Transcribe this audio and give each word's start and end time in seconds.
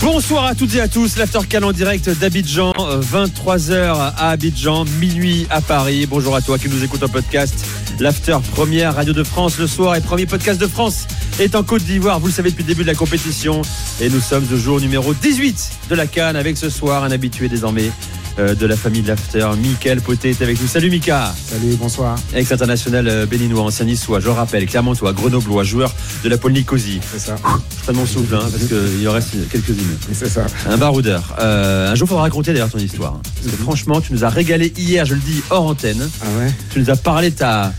Bonsoir 0.00 0.44
à 0.44 0.54
toutes 0.54 0.74
et 0.76 0.80
à 0.80 0.86
tous, 0.86 1.16
l'Aftercan 1.16 1.62
en 1.62 1.72
direct 1.72 2.08
d'Abidjan, 2.08 2.72
23h 2.72 4.12
à 4.16 4.30
Abidjan, 4.30 4.84
minuit 5.00 5.46
à 5.50 5.60
Paris. 5.60 6.06
Bonjour 6.06 6.36
à 6.36 6.40
toi 6.40 6.56
qui 6.56 6.68
nous 6.68 6.84
écoute 6.84 7.02
en 7.02 7.08
podcast. 7.08 7.66
L'After, 7.98 8.38
première 8.52 8.94
radio 8.94 9.12
de 9.12 9.24
France 9.24 9.58
le 9.58 9.66
soir 9.66 9.96
et 9.96 10.00
premier 10.00 10.26
podcast 10.26 10.60
de 10.60 10.68
France 10.68 11.08
est 11.40 11.56
en 11.56 11.64
Côte 11.64 11.82
d'Ivoire, 11.82 12.20
vous 12.20 12.28
le 12.28 12.32
savez 12.32 12.50
depuis 12.50 12.62
le 12.62 12.68
début 12.68 12.82
de 12.82 12.86
la 12.86 12.94
compétition. 12.94 13.62
Et 14.00 14.08
nous 14.08 14.20
sommes 14.20 14.46
au 14.52 14.56
jour 14.56 14.80
numéro 14.80 15.12
18 15.14 15.70
de 15.90 15.94
la 15.96 16.06
Cannes 16.06 16.36
avec 16.36 16.56
ce 16.56 16.70
soir 16.70 17.02
un 17.02 17.10
habitué 17.10 17.48
désormais 17.48 17.90
de 18.38 18.66
la 18.66 18.76
famille 18.76 19.02
de 19.02 19.08
l'After. 19.08 19.48
Michael 19.60 20.00
Poté 20.00 20.30
est 20.30 20.42
avec 20.42 20.60
nous. 20.60 20.68
Salut 20.68 20.90
Mika. 20.90 21.34
Salut, 21.50 21.74
bonsoir. 21.76 22.16
Ex 22.34 22.52
international 22.52 23.08
euh, 23.08 23.26
béninois, 23.26 23.62
ancien 23.62 23.84
niçois, 23.84 24.20
je 24.20 24.28
rappelle, 24.28 24.66
Clermontois, 24.66 25.12
Grenoblois, 25.12 25.64
joueur 25.64 25.92
de 26.22 26.28
la 26.28 26.38
Pôle 26.38 26.52
Nicosie. 26.52 27.00
C'est 27.10 27.18
ça. 27.18 27.36
Je 27.36 27.82
prends 27.84 27.94
mon 27.94 28.06
souffle 28.06 28.36
hein, 28.36 28.48
parce 28.50 28.64
qu'il 28.64 29.08
en 29.08 29.12
reste 29.12 29.48
quelques-unes. 29.50 29.98
C'est 30.12 30.28
ça. 30.28 30.46
Un 30.68 30.76
baroudeur. 30.76 31.36
Euh, 31.40 31.90
un 31.90 31.94
jour, 31.94 32.06
il 32.06 32.10
faudra 32.10 32.22
raconter 32.22 32.52
d'ailleurs 32.52 32.70
ton 32.70 32.78
histoire. 32.78 33.20
Parce 33.22 33.56
que 33.56 33.62
franchement, 33.62 34.00
tu 34.00 34.12
nous 34.12 34.24
as 34.24 34.28
régalé 34.28 34.72
hier, 34.76 35.04
je 35.04 35.14
le 35.14 35.20
dis, 35.20 35.42
hors 35.50 35.66
antenne. 35.66 36.08
Ah 36.22 36.26
ouais? 36.38 36.52
Tu 36.70 36.80
nous 36.80 36.90
as 36.90 36.96
parlé 36.96 37.30
de 37.30 37.36
ta, 37.36 37.72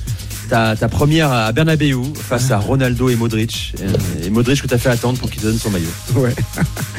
ta, 0.49 0.75
ta 0.75 0.89
première 0.89 1.31
à 1.31 1.51
Bernabeu 1.51 2.01
face 2.15 2.51
à 2.51 2.57
Ronaldo 2.57 3.09
et 3.09 3.15
Modric. 3.15 3.73
Et, 4.21 4.25
et 4.25 4.29
Modric 4.29 4.61
que 4.61 4.67
tu 4.67 4.73
as 4.73 4.77
fait 4.77 4.89
attendre 4.89 5.17
pour 5.19 5.29
qu'il 5.29 5.41
te 5.41 5.47
donne 5.47 5.57
son 5.59 5.69
maillot. 5.69 5.85
Ouais. 6.15 6.35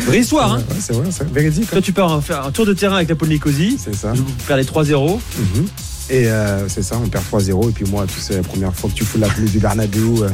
Vraie 0.06 0.20
histoire, 0.20 0.54
hein 0.54 0.62
Ouais, 0.70 0.76
c'est 0.80 0.92
vrai, 0.94 1.08
c'est 1.10 1.30
véridique. 1.30 1.64
hein. 1.64 1.72
Toi, 1.72 1.82
tu 1.82 1.92
pars 1.92 2.22
faire 2.24 2.44
un 2.46 2.50
tour 2.50 2.64
de 2.66 2.72
terrain 2.72 2.96
avec 2.96 3.08
la 3.08 3.14
Pôle 3.16 3.28
Nicosie. 3.28 3.76
C'est 3.82 3.94
ça. 3.94 4.12
Vous 4.12 4.24
perdez 4.46 4.62
3-0. 4.64 5.18
Mhm. 5.38 5.66
Et 6.12 6.26
euh, 6.28 6.68
c'est 6.68 6.82
ça, 6.82 6.96
on 7.02 7.08
perd 7.08 7.24
3-0. 7.30 7.68
Et 7.68 7.72
puis 7.72 7.84
moi, 7.90 8.04
tu 8.12 8.18
sais, 8.20 8.34
la 8.36 8.42
première 8.42 8.74
fois 8.74 8.90
que 8.90 8.94
tu 8.94 9.04
fous 9.04 9.18
la 9.18 9.28
pelouse 9.28 9.50
du 9.52 9.58
Bernabeu, 9.58 10.22
euh, 10.24 10.28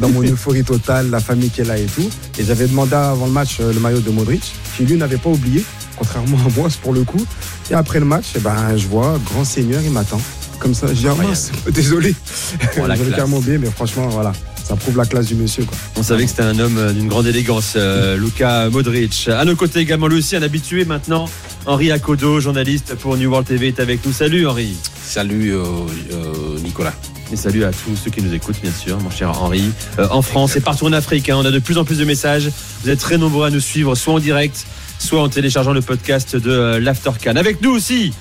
dans 0.00 0.08
mon 0.08 0.22
euphorie 0.24 0.64
totale, 0.64 1.10
la 1.10 1.20
famille 1.20 1.50
qui 1.50 1.60
est 1.62 1.64
là 1.64 1.76
et 1.76 1.84
tout. 1.84 2.08
Et 2.38 2.44
j'avais 2.44 2.66
demandé 2.66 2.94
avant 2.94 3.26
le 3.26 3.32
match 3.32 3.58
euh, 3.60 3.72
le 3.72 3.80
maillot 3.80 4.00
de 4.00 4.10
Modric, 4.10 4.42
qui 4.76 4.84
lui 4.84 4.96
n'avait 4.96 5.18
pas 5.18 5.30
oublié, 5.30 5.64
contrairement 5.96 6.38
à 6.46 6.50
moi, 6.58 6.68
pour 6.82 6.92
le 6.94 7.02
coup. 7.04 7.24
Et 7.70 7.74
après 7.74 7.98
le 7.98 8.06
match, 8.06 8.26
eh 8.36 8.40
ben, 8.40 8.76
je 8.76 8.86
vois, 8.86 9.18
grand 9.26 9.44
seigneur, 9.44 9.80
il 9.84 9.90
m'attend. 9.90 10.20
Comme 10.60 10.74
ça, 10.74 10.88
je 10.88 10.92
dis, 10.94 11.06
ah 11.06 11.70
désolé. 11.70 12.14
J'avais 12.76 13.10
carrément 13.10 13.38
oublié, 13.38 13.58
mais 13.58 13.70
franchement, 13.70 14.08
voilà, 14.08 14.32
ça 14.64 14.76
prouve 14.76 14.96
la 14.96 15.04
classe 15.04 15.26
du 15.26 15.34
monsieur. 15.34 15.64
Quoi. 15.64 15.76
On 15.96 16.02
savait 16.02 16.24
que 16.24 16.30
c'était 16.30 16.42
un 16.42 16.58
homme 16.58 16.78
euh, 16.78 16.92
d'une 16.92 17.08
grande 17.08 17.26
élégance, 17.26 17.74
euh, 17.76 18.16
Luca 18.16 18.68
Modric. 18.70 19.28
À 19.28 19.44
nos 19.44 19.56
côtés 19.56 19.80
également, 19.80 20.08
lui 20.08 20.18
aussi, 20.18 20.36
un 20.36 20.42
habitué 20.42 20.84
maintenant. 20.84 21.28
Henri 21.66 21.92
Akodo, 21.92 22.40
journaliste 22.40 22.94
pour 22.96 23.16
New 23.16 23.30
World 23.30 23.46
TV, 23.46 23.68
est 23.68 23.80
avec 23.80 24.04
nous. 24.04 24.12
Salut 24.12 24.46
Henri. 24.46 24.74
Salut 25.04 25.54
euh, 25.54 25.64
euh, 26.12 26.58
Nicolas. 26.62 26.94
Et 27.30 27.36
salut 27.36 27.64
à 27.64 27.70
tous 27.72 27.94
ceux 27.94 28.10
qui 28.10 28.22
nous 28.22 28.32
écoutent, 28.32 28.60
bien 28.62 28.72
sûr, 28.72 28.98
mon 29.00 29.10
cher 29.10 29.42
Henri. 29.42 29.62
Euh, 29.98 30.08
en 30.10 30.22
France 30.22 30.56
et 30.56 30.60
partout 30.60 30.86
en 30.86 30.92
Afrique, 30.94 31.28
hein, 31.28 31.36
on 31.38 31.44
a 31.44 31.50
de 31.50 31.58
plus 31.58 31.76
en 31.76 31.84
plus 31.84 31.98
de 31.98 32.04
messages. 32.06 32.50
Vous 32.82 32.88
êtes 32.88 33.00
très 33.00 33.18
nombreux 33.18 33.46
à 33.46 33.50
nous 33.50 33.60
suivre, 33.60 33.94
soit 33.94 34.14
en 34.14 34.18
direct, 34.18 34.64
soit 34.98 35.20
en 35.20 35.28
téléchargeant 35.28 35.74
le 35.74 35.82
podcast 35.82 36.36
de 36.36 36.50
euh, 36.50 36.80
l'Aftercan. 36.80 37.36
Avec 37.36 37.60
nous 37.60 37.70
aussi, 37.70 38.14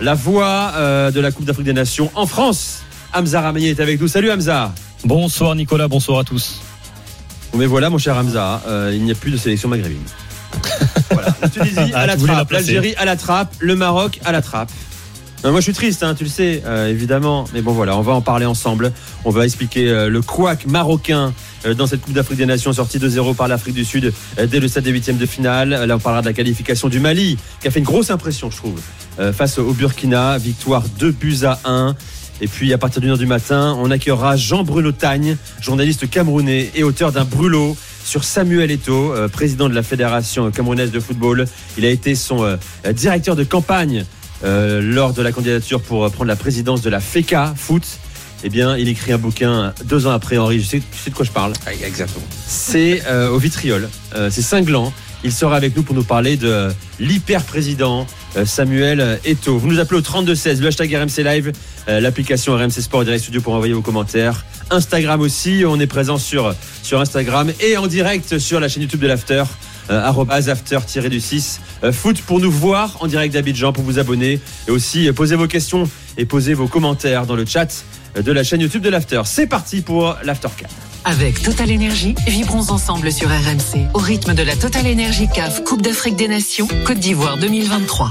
la 0.00 0.14
voix 0.14 0.72
euh, 0.76 1.10
de 1.10 1.20
la 1.20 1.30
Coupe 1.30 1.44
d'Afrique 1.44 1.66
des 1.66 1.72
Nations 1.72 2.10
en 2.14 2.26
France. 2.26 2.82
Hamza 3.14 3.40
Ramani 3.40 3.68
est 3.68 3.80
avec 3.80 4.00
nous. 4.00 4.08
Salut 4.08 4.30
Hamza. 4.30 4.72
Bonsoir 5.04 5.54
Nicolas, 5.54 5.88
bonsoir 5.88 6.20
à 6.20 6.24
tous. 6.24 6.60
Bon, 7.52 7.58
mais 7.58 7.66
voilà, 7.66 7.90
mon 7.90 7.98
cher 7.98 8.16
Hamza, 8.16 8.62
euh, 8.66 8.92
il 8.94 9.02
n'y 9.04 9.10
a 9.10 9.14
plus 9.14 9.30
de 9.30 9.36
sélection 9.36 9.68
maghrébine. 9.68 9.98
voilà. 11.10 11.34
La 11.40 11.48
Tunisie 11.48 11.78
à 11.78 12.00
Ah, 12.00 12.06
la 12.06 12.14
tu 12.14 12.20
voulais 12.20 12.32
la 12.32 12.38
trappe, 12.38 12.50
l'Algérie 12.52 12.94
à 12.96 13.04
la 13.04 13.16
trappe, 13.16 13.54
le 13.58 13.76
Maroc 13.76 14.20
à 14.24 14.32
la 14.32 14.42
trappe. 14.42 14.70
Non, 15.44 15.50
moi 15.50 15.58
je 15.58 15.64
suis 15.64 15.72
triste, 15.72 16.04
hein, 16.04 16.14
tu 16.14 16.22
le 16.22 16.30
sais, 16.30 16.62
euh, 16.66 16.88
évidemment. 16.88 17.46
Mais 17.52 17.62
bon 17.62 17.72
voilà, 17.72 17.96
on 17.96 18.02
va 18.02 18.12
en 18.12 18.20
parler 18.20 18.46
ensemble. 18.46 18.92
On 19.24 19.30
va 19.30 19.44
expliquer 19.44 19.88
euh, 19.88 20.08
le 20.08 20.22
couac 20.22 20.66
marocain 20.66 21.34
euh, 21.66 21.74
dans 21.74 21.88
cette 21.88 22.00
Coupe 22.02 22.14
d'Afrique 22.14 22.38
des 22.38 22.46
Nations 22.46 22.72
sortie 22.72 22.98
2-0 22.98 23.34
par 23.34 23.48
l'Afrique 23.48 23.74
du 23.74 23.84
Sud 23.84 24.12
dès 24.40 24.60
le 24.60 24.68
stade 24.68 24.84
des 24.84 24.92
huitièmes 24.92 25.16
de 25.16 25.26
finale. 25.26 25.70
Là 25.70 25.96
on 25.96 25.98
parlera 25.98 26.22
de 26.22 26.28
la 26.28 26.32
qualification 26.32 26.88
du 26.88 27.00
Mali, 27.00 27.38
qui 27.60 27.66
a 27.66 27.72
fait 27.72 27.80
une 27.80 27.84
grosse 27.84 28.10
impression 28.12 28.52
je 28.52 28.56
trouve, 28.56 28.80
face 29.32 29.58
au 29.58 29.72
Burkina. 29.72 30.38
Victoire 30.38 30.84
2 30.98 31.10
buts 31.12 31.38
à 31.44 31.58
1. 31.64 31.94
Et 32.40 32.48
puis 32.48 32.72
à 32.72 32.78
partir 32.78 33.00
d'une 33.00 33.10
heure 33.10 33.18
du 33.18 33.26
matin, 33.26 33.76
on 33.78 33.90
accueillera 33.90 34.36
Jean-Bruno 34.36 34.90
Tagne, 34.90 35.36
journaliste 35.60 36.10
camerounais 36.10 36.70
et 36.74 36.82
auteur 36.82 37.12
d'un 37.12 37.24
brûlot 37.24 37.76
sur 38.04 38.24
Samuel 38.24 38.70
Eto'o, 38.72 39.12
euh, 39.12 39.28
président 39.28 39.68
de 39.68 39.74
la 39.74 39.84
Fédération 39.84 40.50
camerounaise 40.50 40.90
de 40.90 40.98
football. 40.98 41.46
Il 41.78 41.84
a 41.84 41.88
été 41.90 42.16
son 42.16 42.42
euh, 42.42 42.56
directeur 42.92 43.36
de 43.36 43.44
campagne 43.44 44.04
euh, 44.44 44.80
lors 44.82 45.12
de 45.12 45.22
la 45.22 45.30
candidature 45.30 45.80
pour 45.80 46.04
euh, 46.04 46.08
prendre 46.08 46.26
la 46.28 46.34
présidence 46.34 46.82
de 46.82 46.90
la 46.90 46.98
FECA 46.98 47.54
Foot. 47.56 47.84
Eh 48.44 48.48
bien, 48.48 48.76
il 48.76 48.88
écrit 48.88 49.12
un 49.12 49.18
bouquin 49.18 49.72
deux 49.84 50.08
ans 50.08 50.10
après, 50.10 50.36
Henri. 50.36 50.58
Je 50.58 50.66
sais, 50.66 50.78
tu 50.80 50.98
sais 50.98 51.10
de 51.10 51.14
quoi 51.14 51.24
je 51.24 51.30
parle. 51.30 51.52
Ah, 51.64 51.70
Exactement. 51.86 52.24
C'est 52.44 53.02
euh, 53.06 53.28
au 53.30 53.38
vitriol. 53.38 53.88
Euh, 54.16 54.30
c'est 54.32 54.42
cinglant. 54.42 54.92
Il 55.24 55.32
sera 55.32 55.56
avec 55.56 55.76
nous 55.76 55.82
pour 55.82 55.94
nous 55.94 56.04
parler 56.04 56.36
de 56.36 56.68
l'hyper-président 56.98 58.06
euh, 58.36 58.44
Samuel 58.44 59.20
Eto'o. 59.24 59.58
Vous 59.58 59.68
nous 59.68 59.78
appelez 59.78 59.98
au 59.98 60.02
3216, 60.02 60.60
le 60.60 60.68
hashtag 60.68 60.94
RMC 60.94 61.22
Live, 61.22 61.52
euh, 61.88 62.00
l'application 62.00 62.54
RMC 62.54 62.80
Sport 62.80 63.04
Direct 63.04 63.22
Studio 63.22 63.40
pour 63.40 63.54
envoyer 63.54 63.74
vos 63.74 63.82
commentaires. 63.82 64.44
Instagram 64.70 65.20
aussi, 65.20 65.64
on 65.66 65.78
est 65.78 65.86
présent 65.86 66.18
sur, 66.18 66.54
sur 66.82 67.00
Instagram 67.00 67.52
et 67.60 67.76
en 67.76 67.86
direct 67.86 68.38
sur 68.38 68.58
la 68.58 68.68
chaîne 68.68 68.82
YouTube 68.82 69.00
de 69.00 69.06
l'After. 69.06 69.44
Euh, 69.90 70.00
arrobase 70.00 70.48
after-du-6 70.48 71.58
euh, 71.82 71.92
foot 71.92 72.22
pour 72.22 72.38
nous 72.38 72.52
voir 72.52 72.98
en 73.00 73.08
direct 73.08 73.34
d'Abidjan 73.34 73.72
pour 73.72 73.82
vous 73.82 73.98
abonner 73.98 74.38
et 74.68 74.70
aussi 74.70 75.10
poser 75.12 75.34
vos 75.34 75.48
questions 75.48 75.90
et 76.16 76.24
poser 76.24 76.54
vos 76.54 76.68
commentaires 76.68 77.26
dans 77.26 77.34
le 77.34 77.44
chat 77.44 77.84
de 78.14 78.32
la 78.32 78.44
chaîne 78.44 78.60
YouTube 78.60 78.82
de 78.82 78.90
l'After. 78.90 79.22
C'est 79.24 79.48
parti 79.48 79.80
pour 79.80 80.16
l'After 80.22 80.48
4. 80.56 80.91
Avec 81.04 81.42
Total 81.42 81.70
Energy, 81.72 82.14
vibrons 82.28 82.70
ensemble 82.70 83.10
sur 83.10 83.28
RMC 83.28 83.88
au 83.94 83.98
rythme 83.98 84.34
de 84.34 84.42
la 84.42 84.54
Total 84.54 84.86
Energy 84.86 85.28
CAF 85.28 85.64
Coupe 85.64 85.82
d'Afrique 85.82 86.16
des 86.16 86.28
Nations 86.28 86.68
Côte 86.86 86.98
d'Ivoire 86.98 87.38
2023. 87.38 88.10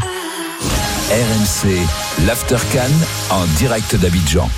RMC, 1.10 2.26
l'Aftercan 2.26 2.92
en 3.30 3.46
direct 3.58 3.96
d'Abidjan. 3.96 4.50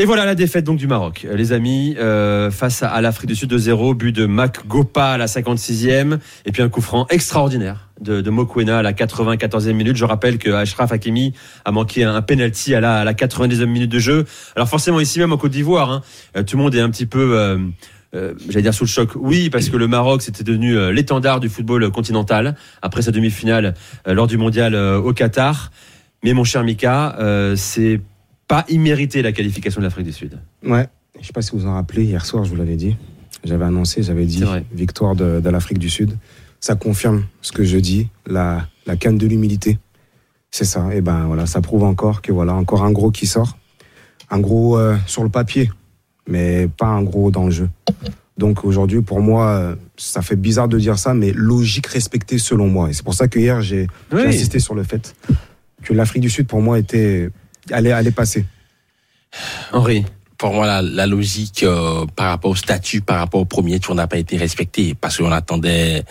Et 0.00 0.04
voilà 0.04 0.24
la 0.24 0.36
défaite 0.36 0.62
donc 0.62 0.78
du 0.78 0.86
Maroc, 0.86 1.26
Euh, 1.28 1.34
les 1.34 1.50
amis, 1.50 1.96
euh, 1.98 2.52
face 2.52 2.84
à, 2.84 3.00
l'Afrique 3.00 3.26
du 3.26 3.34
Sud 3.34 3.52
2-0, 3.52 3.96
but 3.96 4.14
de 4.14 4.26
Mac 4.26 4.64
Gopa 4.68 5.06
à 5.06 5.18
la 5.18 5.26
56e, 5.26 6.20
et 6.46 6.52
puis 6.52 6.62
un 6.62 6.68
coup 6.68 6.80
franc 6.80 7.08
extraordinaire 7.10 7.88
de, 8.00 8.20
de 8.20 8.30
Mokwena 8.30 8.78
à 8.78 8.82
la 8.82 8.92
94e 8.92 9.72
minute. 9.72 9.96
Je 9.96 10.04
rappelle 10.04 10.38
que 10.38 10.50
Ashraf 10.50 10.92
Hakimi 10.92 11.32
a 11.64 11.72
manqué 11.72 12.04
un 12.04 12.22
penalty 12.22 12.76
à 12.76 12.80
la, 12.80 13.00
à 13.00 13.04
la 13.04 13.12
90e 13.12 13.66
minute 13.66 13.90
de 13.90 13.98
jeu. 13.98 14.24
Alors 14.54 14.68
forcément 14.68 15.00
ici 15.00 15.18
même 15.18 15.32
en 15.32 15.36
Côte 15.36 15.50
d'Ivoire, 15.50 15.90
hein, 15.90 16.02
euh, 16.36 16.44
tout 16.44 16.56
le 16.56 16.62
monde 16.62 16.76
est 16.76 16.80
un 16.80 16.90
petit 16.90 17.06
peu... 17.06 17.36
euh, 17.36 17.58
j'allais 18.48 18.62
dire 18.62 18.74
sous 18.74 18.84
le 18.84 18.88
choc, 18.88 19.10
oui, 19.16 19.50
parce 19.50 19.68
que 19.68 19.76
le 19.76 19.88
Maroc 19.88 20.22
c'était 20.22 20.44
devenu 20.44 20.92
l'étendard 20.92 21.40
du 21.40 21.48
football 21.48 21.90
continental 21.90 22.54
après 22.82 23.02
sa 23.02 23.10
demi-finale 23.10 23.74
euh, 24.06 24.14
lors 24.14 24.28
du 24.28 24.38
mondial 24.38 24.76
au 24.76 25.12
Qatar. 25.12 25.72
Mais 26.22 26.34
mon 26.34 26.44
cher 26.44 26.62
Mika, 26.62 27.16
c'est 27.56 28.00
pas 28.48 28.64
immérité 28.68 29.22
la 29.22 29.32
qualification 29.32 29.80
de 29.80 29.84
l'Afrique 29.84 30.06
du 30.06 30.12
Sud. 30.12 30.38
Ouais, 30.64 30.88
je 31.20 31.26
sais 31.26 31.32
pas 31.32 31.42
si 31.42 31.52
vous 31.52 31.66
en 31.66 31.74
rappelez, 31.74 32.04
hier 32.04 32.24
soir, 32.24 32.44
je 32.44 32.50
vous 32.50 32.56
l'avais 32.56 32.76
dit. 32.76 32.96
J'avais 33.44 33.66
annoncé, 33.66 34.02
j'avais 34.02 34.26
dit 34.26 34.42
victoire 34.72 35.14
de, 35.14 35.40
de 35.40 35.50
l'Afrique 35.50 35.78
du 35.78 35.90
Sud. 35.90 36.16
Ça 36.60 36.74
confirme 36.74 37.24
ce 37.40 37.52
que 37.52 37.62
je 37.62 37.78
dis, 37.78 38.08
la, 38.26 38.66
la 38.86 38.96
canne 38.96 39.16
de 39.16 39.26
l'humilité. 39.26 39.78
C'est 40.50 40.64
ça. 40.64 40.92
Et 40.92 41.02
ben 41.02 41.26
voilà, 41.26 41.46
ça 41.46 41.60
prouve 41.60 41.84
encore 41.84 42.20
que 42.20 42.32
voilà, 42.32 42.54
encore 42.54 42.82
un 42.82 42.90
gros 42.90 43.10
qui 43.10 43.26
sort. 43.26 43.56
Un 44.30 44.40
gros 44.40 44.76
euh, 44.76 44.96
sur 45.06 45.22
le 45.22 45.28
papier, 45.28 45.70
mais 46.26 46.68
pas 46.68 46.86
un 46.86 47.02
gros 47.02 47.30
dans 47.30 47.44
le 47.44 47.50
jeu. 47.50 47.70
Donc 48.38 48.64
aujourd'hui, 48.64 49.02
pour 49.02 49.20
moi, 49.20 49.46
euh, 49.46 49.76
ça 49.96 50.22
fait 50.22 50.36
bizarre 50.36 50.68
de 50.68 50.78
dire 50.78 50.98
ça, 50.98 51.14
mais 51.14 51.32
logique 51.32 51.86
respectée 51.86 52.38
selon 52.38 52.68
moi. 52.68 52.90
Et 52.90 52.92
c'est 52.92 53.04
pour 53.04 53.14
ça 53.14 53.28
que 53.28 53.38
hier, 53.38 53.60
j'ai 53.60 53.86
j'ai 54.10 54.26
insisté 54.26 54.58
sur 54.58 54.74
le 54.74 54.82
fait 54.82 55.14
que 55.82 55.94
l'Afrique 55.94 56.22
du 56.22 56.30
Sud, 56.30 56.46
pour 56.46 56.60
moi, 56.60 56.78
était 56.78 57.30
allait, 57.72 57.92
allait 57.92 58.10
passer? 58.10 58.44
Henri. 59.72 60.04
Pour 60.38 60.52
moi, 60.52 60.68
la, 60.68 60.82
la 60.82 61.06
logique 61.08 61.64
euh, 61.64 62.06
par 62.14 62.28
rapport 62.28 62.52
au 62.52 62.54
statut, 62.54 63.00
par 63.00 63.18
rapport 63.18 63.40
au 63.40 63.44
premier 63.44 63.80
tour 63.80 63.96
n'a 63.96 64.06
pas 64.06 64.18
été 64.18 64.36
respectée 64.36 64.94
parce 64.94 65.16
qu'on 65.16 65.32
attendait 65.32 66.04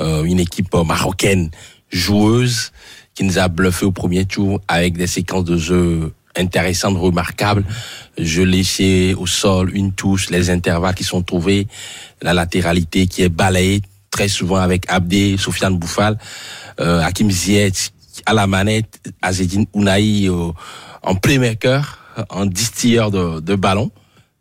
euh, 0.00 0.24
une 0.24 0.40
équipe 0.40 0.74
euh, 0.74 0.82
marocaine 0.82 1.50
joueuse 1.88 2.72
qui 3.14 3.22
nous 3.22 3.38
a 3.38 3.46
bluffé 3.46 3.86
au 3.86 3.92
premier 3.92 4.24
tour 4.24 4.60
avec 4.66 4.96
des 4.96 5.06
séquences 5.06 5.44
de 5.44 5.56
jeu 5.56 6.12
intéressantes, 6.34 6.98
remarquables. 6.98 7.64
Je 8.18 8.42
laissais 8.42 9.14
au 9.14 9.28
sol 9.28 9.70
une 9.72 9.92
touche, 9.92 10.28
les 10.30 10.50
intervalles 10.50 10.96
qui 10.96 11.04
sont 11.04 11.22
trouvés, 11.22 11.68
la 12.20 12.34
latéralité 12.34 13.06
qui 13.06 13.22
est 13.22 13.28
balayée 13.28 13.80
très 14.10 14.26
souvent 14.26 14.56
avec 14.56 14.86
Abdé, 14.88 15.36
Sofiane 15.38 15.78
Bouffal, 15.78 16.18
euh, 16.80 17.00
Hakim 17.00 17.30
Ziyech 17.30 17.92
à 18.26 18.34
la 18.34 18.48
manette, 18.48 19.00
Azedine 19.22 19.66
Ounaï 19.72 20.28
en 21.02 21.14
playmaker, 21.14 21.98
en 22.30 22.46
distilleur 22.46 23.10
de, 23.10 23.40
de 23.40 23.54
ballon. 23.54 23.90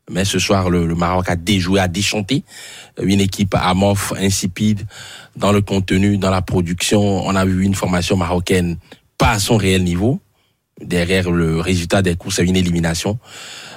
Mais 0.09 0.23
ce 0.23 0.39
soir, 0.39 0.69
le, 0.69 0.95
Maroc 0.95 1.29
a 1.29 1.35
déjoué, 1.35 1.79
a 1.79 1.87
déchanté 1.87 2.43
une 3.01 3.19
équipe 3.19 3.55
amorphe, 3.55 4.13
insipide 4.17 4.85
dans 5.35 5.51
le 5.51 5.61
contenu, 5.61 6.17
dans 6.17 6.29
la 6.29 6.41
production. 6.41 7.01
On 7.01 7.35
a 7.35 7.45
vu 7.45 7.63
une 7.63 7.75
formation 7.75 8.15
marocaine 8.15 8.77
pas 9.17 9.31
à 9.31 9.39
son 9.39 9.57
réel 9.57 9.83
niveau. 9.83 10.21
Derrière 10.81 11.31
le 11.31 11.59
résultat 11.59 12.01
des 12.01 12.15
courses, 12.15 12.35
c'est 12.35 12.45
une 12.45 12.55
élimination. 12.55 13.19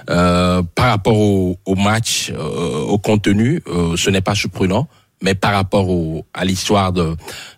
Euh, 0.09 0.63
par 0.75 0.91
rapport 0.91 1.19
au, 1.19 1.57
au 1.65 1.75
match, 1.75 2.31
euh, 2.31 2.81
au 2.81 2.99
contenu, 2.99 3.63
euh, 3.67 3.97
ce 3.97 4.11
n'est 4.11 4.21
pas 4.21 4.35
surprenant. 4.35 4.87
Mais 5.23 5.35
par 5.35 5.53
rapport 5.53 5.89
au, 5.91 6.25
à 6.33 6.45
l'histoire 6.45 6.93
de, 6.93 7.15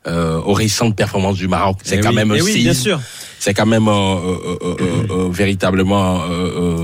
euh, 0.09 0.41
aux 0.41 0.53
récentes 0.53 0.97
performances 0.97 1.37
du 1.37 1.47
Maroc, 1.49 1.77
c'est 1.85 1.97
Eh 1.97 2.01
quand 2.01 2.09
oui, 2.11 2.17
même 2.17 2.33
un 2.33 2.37
eh 2.37 2.43
oui, 2.43 2.55
bien 2.63 2.73
séisme. 2.75 2.83
sûr. 2.83 3.01
c'est 3.39 3.55
quand 3.55 3.67
même 3.67 3.87
euh, 3.89 3.93
euh, 4.63 5.29
véritablement 5.31 6.23
euh, 6.23 6.29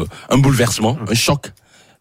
euh, 0.00 0.04
un 0.30 0.38
bouleversement, 0.38 0.96
un 1.08 1.14
choc. 1.14 1.52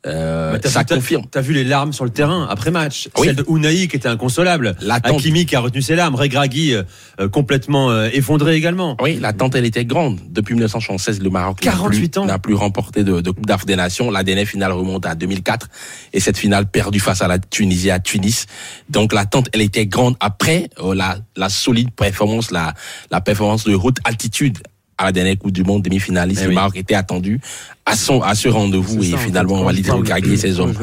Euh, 0.06 0.54
Bah, 0.54 0.60
t'as 0.60 0.70
ça 0.70 0.80
vu- 0.82 0.86
confirme. 0.96 1.24
T'as 1.30 1.42
vu 1.42 1.54
les 1.54 1.64
larmes 1.64 1.92
sur 1.92 2.06
le 2.06 2.12
terrain 2.12 2.48
après 2.50 2.72
match. 2.72 3.10
Oui. 3.18 3.28
Celle 3.28 3.36
de 3.38 3.46
Unai 3.50 3.88
qui 3.88 3.96
était 3.96 4.08
inconsolable. 4.08 4.76
Hakimi 5.04 5.46
qui 5.46 5.56
a 5.56 5.60
retenu 5.60 5.82
ses 5.82 5.96
larmes. 5.96 6.16
Regragui 6.16 6.74
euh, 6.74 6.84
euh, 7.20 7.28
complètement 7.28 7.90
euh, 7.90 8.08
effondré 8.14 8.56
également. 8.56 8.96
Oui, 9.02 9.18
l'attente, 9.20 9.56
elle 9.56 9.66
était 9.66 9.86
grande. 9.86 10.20
Depuis 10.30 10.54
1976, 10.54 11.20
le 11.22 11.30
Maroc 11.30 11.64
n'a 11.66 11.72
48 11.72 12.10
plus- 12.14 12.20
ans. 12.22 12.26
n'a 12.26 12.40
plus 12.40 12.54
remporté 12.54 13.04
de, 13.04 13.20
de 13.22 13.32
Coupe 13.32 13.46
d'Afrique 13.48 13.68
des 13.68 13.76
Nations. 13.76 14.12
La 14.12 14.24
dernière 14.24 14.48
finale 14.48 14.72
remonte 14.72 15.06
à 15.06 15.16
2004 15.16 15.68
et 16.14 16.20
cette 16.20 16.38
finale 16.38 16.68
perdue 16.68 17.00
face 17.00 17.22
à 17.22 17.28
la 17.28 17.40
Tunisie 17.40 17.92
à 17.92 18.00
Tunis. 18.00 18.46
Donc 18.90 19.14
l'attente, 19.14 19.50
elle 19.52 19.62
était 19.62 19.88
grande. 19.88 20.16
Après 20.20 20.70
euh, 20.80 20.94
la, 20.94 21.18
la 21.36 21.50
solide 21.50 21.92
performance, 21.92 22.52
la, 22.52 22.74
la 23.12 23.20
performance 23.20 23.66
de 23.66 23.74
haute 23.76 23.98
altitude 24.06 24.60
à 24.98 25.06
la 25.06 25.12
dernière 25.12 25.38
Coupe 25.38 25.52
du 25.52 25.64
Monde 25.64 25.84
demi-finaliste, 25.84 26.42
Eh 26.42 26.46
le 26.46 26.50
oui. 26.50 26.56
Maroc 26.56 26.76
était 26.78 26.96
attendu 26.96 27.40
à 27.86 27.96
son 27.96 28.22
à 28.22 28.36
ce 28.36 28.48
rendez-vous 28.50 29.04
et 29.04 29.12
ça, 29.12 29.16
en 29.16 29.20
finalement 29.20 29.62
Walid 29.64 29.84
je 29.84 29.88
parle 29.90 30.00
de- 30.00 30.04
Regragui 30.06 30.34
et 30.34 30.38
ses 30.38 30.60
hommes 30.60 30.74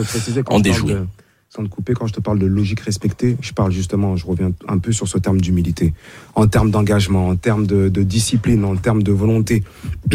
ont 0.50 0.60
déjoué. 0.60 0.92
de- 0.94 1.06
Sans 1.48 1.62
te 1.62 1.68
couper, 1.68 1.92
quand 1.94 2.08
je 2.08 2.12
te 2.14 2.20
parle 2.20 2.40
de 2.40 2.46
logique 2.46 2.80
respectée, 2.80 3.36
je 3.40 3.52
parle 3.52 3.70
justement, 3.70 4.16
je 4.16 4.26
reviens 4.26 4.50
un 4.68 4.78
peu 4.78 4.90
sur 4.92 5.06
ce 5.06 5.18
terme 5.18 5.40
d'humilité. 5.40 5.92
En 6.34 6.48
termes 6.48 6.70
d'engagement, 6.72 7.28
en 7.28 7.36
termes 7.36 7.64
de, 7.66 7.88
de 7.88 8.02
discipline, 8.02 8.64
en 8.64 8.74
termes 8.74 9.04
de 9.04 9.12
volonté, 9.12 9.62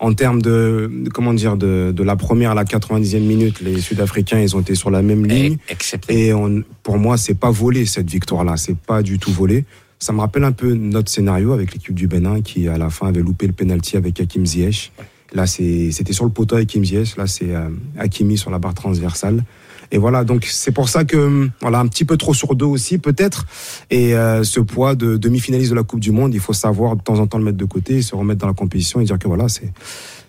en 0.00 0.12
termes 0.14 0.42
de, 0.42 0.90
de- 1.04 1.10
comment 1.10 1.32
dire, 1.32 1.56
de, 1.56 1.92
de 1.94 2.02
la 2.02 2.16
première 2.16 2.50
à 2.50 2.54
la 2.54 2.64
90e 2.64 3.20
minute, 3.20 3.60
les 3.60 3.80
Sud-Africains, 3.80 4.40
ils 4.40 4.56
ont 4.56 4.60
été 4.60 4.74
sur 4.74 4.90
la 4.90 5.02
même 5.02 5.24
ligne. 5.24 5.58
Et- 5.68 5.72
excepté 5.72 6.26
Et 6.26 6.34
on, 6.34 6.62
pour 6.82 6.98
moi, 6.98 7.16
c'est 7.16 7.34
pas 7.38 7.50
volé 7.50 7.86
cette 7.86 8.10
victoire-là. 8.10 8.56
C'est 8.56 8.76
pas 8.76 9.02
du 9.02 9.18
tout 9.20 9.32
volé. 9.32 9.64
Ça 9.98 10.12
me 10.12 10.20
rappelle 10.20 10.44
un 10.44 10.52
peu 10.52 10.74
notre 10.74 11.10
scénario 11.10 11.52
avec 11.52 11.72
l'équipe 11.72 11.94
du 11.94 12.06
Bénin 12.06 12.42
qui, 12.42 12.68
à 12.68 12.76
la 12.76 12.90
fin, 12.90 13.08
avait 13.08 13.22
loupé 13.22 13.46
le 13.46 13.52
penalty 13.52 13.96
avec 13.96 14.20
Hakim 14.20 14.44
Ziyech. 14.44 14.92
Là, 15.32 15.46
c'était 15.46 16.12
sur 16.12 16.24
le 16.24 16.30
poteau 16.30 16.56
Hakim 16.56 16.84
Ziyech. 16.84 17.16
Là, 17.16 17.26
c'est 17.26 17.54
euh, 17.54 17.68
Hakimi 17.98 18.38
sur 18.38 18.50
la 18.50 18.58
barre 18.58 18.74
transversale. 18.74 19.42
Et 19.90 19.98
voilà, 19.98 20.24
donc 20.24 20.46
c'est 20.46 20.72
pour 20.72 20.88
ça 20.88 21.04
que 21.04 21.16
hum, 21.16 21.50
voilà 21.60 21.78
un 21.78 21.86
petit 21.86 22.04
peu 22.04 22.16
trop 22.16 22.34
sur 22.34 22.54
deux 22.54 22.66
aussi 22.66 22.98
peut-être. 22.98 23.46
Et 23.90 24.14
euh, 24.14 24.42
ce 24.42 24.60
poids 24.60 24.94
de 24.94 25.16
demi-finaliste 25.16 25.70
de 25.70 25.76
la 25.76 25.82
Coupe 25.82 26.00
du 26.00 26.10
Monde, 26.10 26.34
il 26.34 26.40
faut 26.40 26.52
savoir 26.52 26.96
de 26.96 27.02
temps 27.02 27.18
en 27.18 27.26
temps 27.26 27.38
le 27.38 27.44
mettre 27.44 27.58
de 27.58 27.64
côté, 27.64 28.02
se 28.02 28.14
remettre 28.14 28.40
dans 28.40 28.46
la 28.46 28.54
compétition 28.54 29.00
et 29.00 29.04
dire 29.04 29.18
que 29.18 29.28
voilà 29.28 29.48
c'est 29.48 29.72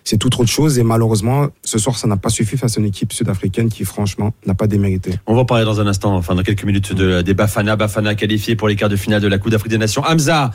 c'est 0.06 0.18
tout 0.18 0.28
autre 0.40 0.50
chose. 0.50 0.80
Et 0.80 0.84
malheureusement, 0.84 1.48
ce 1.64 1.78
soir, 1.78 1.98
ça 1.98 2.08
n'a 2.08 2.16
pas 2.16 2.30
suffi 2.30 2.56
face 2.58 2.78
à 2.78 2.80
une 2.80 2.88
équipe 2.88 3.12
sud-africaine 3.12 3.70
qui, 3.70 3.84
franchement, 3.84 4.34
n'a 4.46 4.54
pas 4.54 4.68
démérité. 4.68 5.16
On 5.28 5.34
va 5.34 5.42
en 5.42 5.46
parler 5.46 5.66
dans 5.66 5.82
un 5.82 5.88
instant, 5.88 6.16
enfin 6.16 6.36
dans 6.36 6.44
quelques 6.44 6.64
minutes, 6.64 6.94
de, 6.94 7.22
des 7.22 7.34
Bafana. 7.34 7.76
Bafana 7.76 8.16
qualifié 8.16 8.56
pour 8.56 8.70
les 8.70 8.76
quarts 8.76 8.90
de 8.90 8.96
finale 8.96 9.22
de 9.22 9.28
la 9.28 9.38
Coupe 9.38 9.52
d'Afrique 9.52 9.72
des 9.72 9.78
Nations. 9.78 10.04
Hamza, 10.08 10.52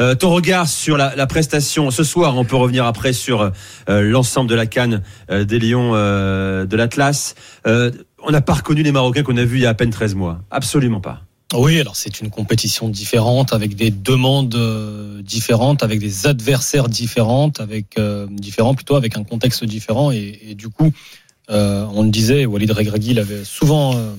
euh, 0.00 0.14
ton 0.14 0.30
regard 0.30 0.68
sur 0.68 0.96
la, 0.96 1.26
prestation 1.26 1.90
ce 1.90 2.04
soir. 2.04 2.36
On 2.36 2.44
peut 2.44 2.56
revenir 2.56 2.86
après 2.86 3.12
sur 3.12 3.52
euh, 3.88 4.02
l'ensemble 4.02 4.48
de 4.48 4.54
la 4.54 4.66
canne 4.66 5.02
euh, 5.30 5.44
des 5.44 5.58
Lions 5.58 5.92
euh, 5.94 6.66
de 6.66 6.76
l'Atlas. 6.76 7.34
On 7.64 8.30
n'a 8.30 8.40
pas 8.40 8.54
reconnu 8.54 8.82
les 8.82 8.92
Marocains 8.92 9.24
qu'on 9.24 9.36
a 9.36 9.44
vus 9.44 9.58
il 9.58 9.62
y 9.62 9.66
a 9.66 9.70
à 9.70 9.74
peine 9.74 9.90
13 9.90 10.14
mois. 10.14 10.40
Absolument 10.50 11.00
pas. 11.00 11.22
Oui, 11.54 11.78
alors 11.80 11.96
c'est 11.96 12.20
une 12.20 12.30
compétition 12.30 12.88
différente, 12.88 13.52
avec 13.52 13.74
des 13.76 13.90
demandes 13.90 14.54
euh, 14.54 15.20
différentes, 15.22 15.82
avec 15.82 16.00
des 16.00 16.26
adversaires 16.26 16.88
différentes, 16.88 17.60
avec 17.60 17.98
euh, 17.98 18.26
différents 18.30 18.74
plutôt, 18.74 18.96
avec 18.96 19.16
un 19.16 19.24
contexte 19.24 19.64
différent. 19.64 20.10
Et, 20.12 20.38
et 20.48 20.54
du 20.54 20.68
coup, 20.68 20.92
euh, 21.50 21.86
on 21.92 22.02
le 22.04 22.10
disait, 22.10 22.46
Walid 22.46 22.70
Regragui 22.70 23.14
l'avait 23.14 23.44
souvent 23.44 23.94
euh, 23.96 24.14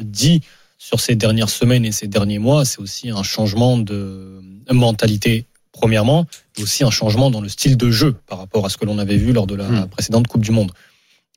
dit 0.00 0.40
sur 0.78 1.00
ces 1.00 1.16
dernières 1.16 1.50
semaines 1.50 1.84
et 1.84 1.92
ces 1.92 2.06
derniers 2.06 2.38
mois, 2.38 2.64
c'est 2.64 2.78
aussi 2.80 3.10
un 3.10 3.22
changement 3.22 3.78
de 3.78 4.40
mentalité. 4.70 5.44
Premièrement, 5.72 6.26
et 6.56 6.62
aussi 6.62 6.82
un 6.82 6.90
changement 6.90 7.30
dans 7.30 7.40
le 7.40 7.48
style 7.48 7.76
de 7.76 7.90
jeu 7.90 8.16
par 8.26 8.38
rapport 8.38 8.66
à 8.66 8.68
ce 8.68 8.76
que 8.76 8.84
l'on 8.84 8.98
avait 8.98 9.16
vu 9.16 9.32
lors 9.32 9.46
de 9.46 9.54
la 9.54 9.68
Hmm. 9.68 9.88
précédente 9.88 10.26
Coupe 10.26 10.40
du 10.42 10.50
Monde. 10.50 10.72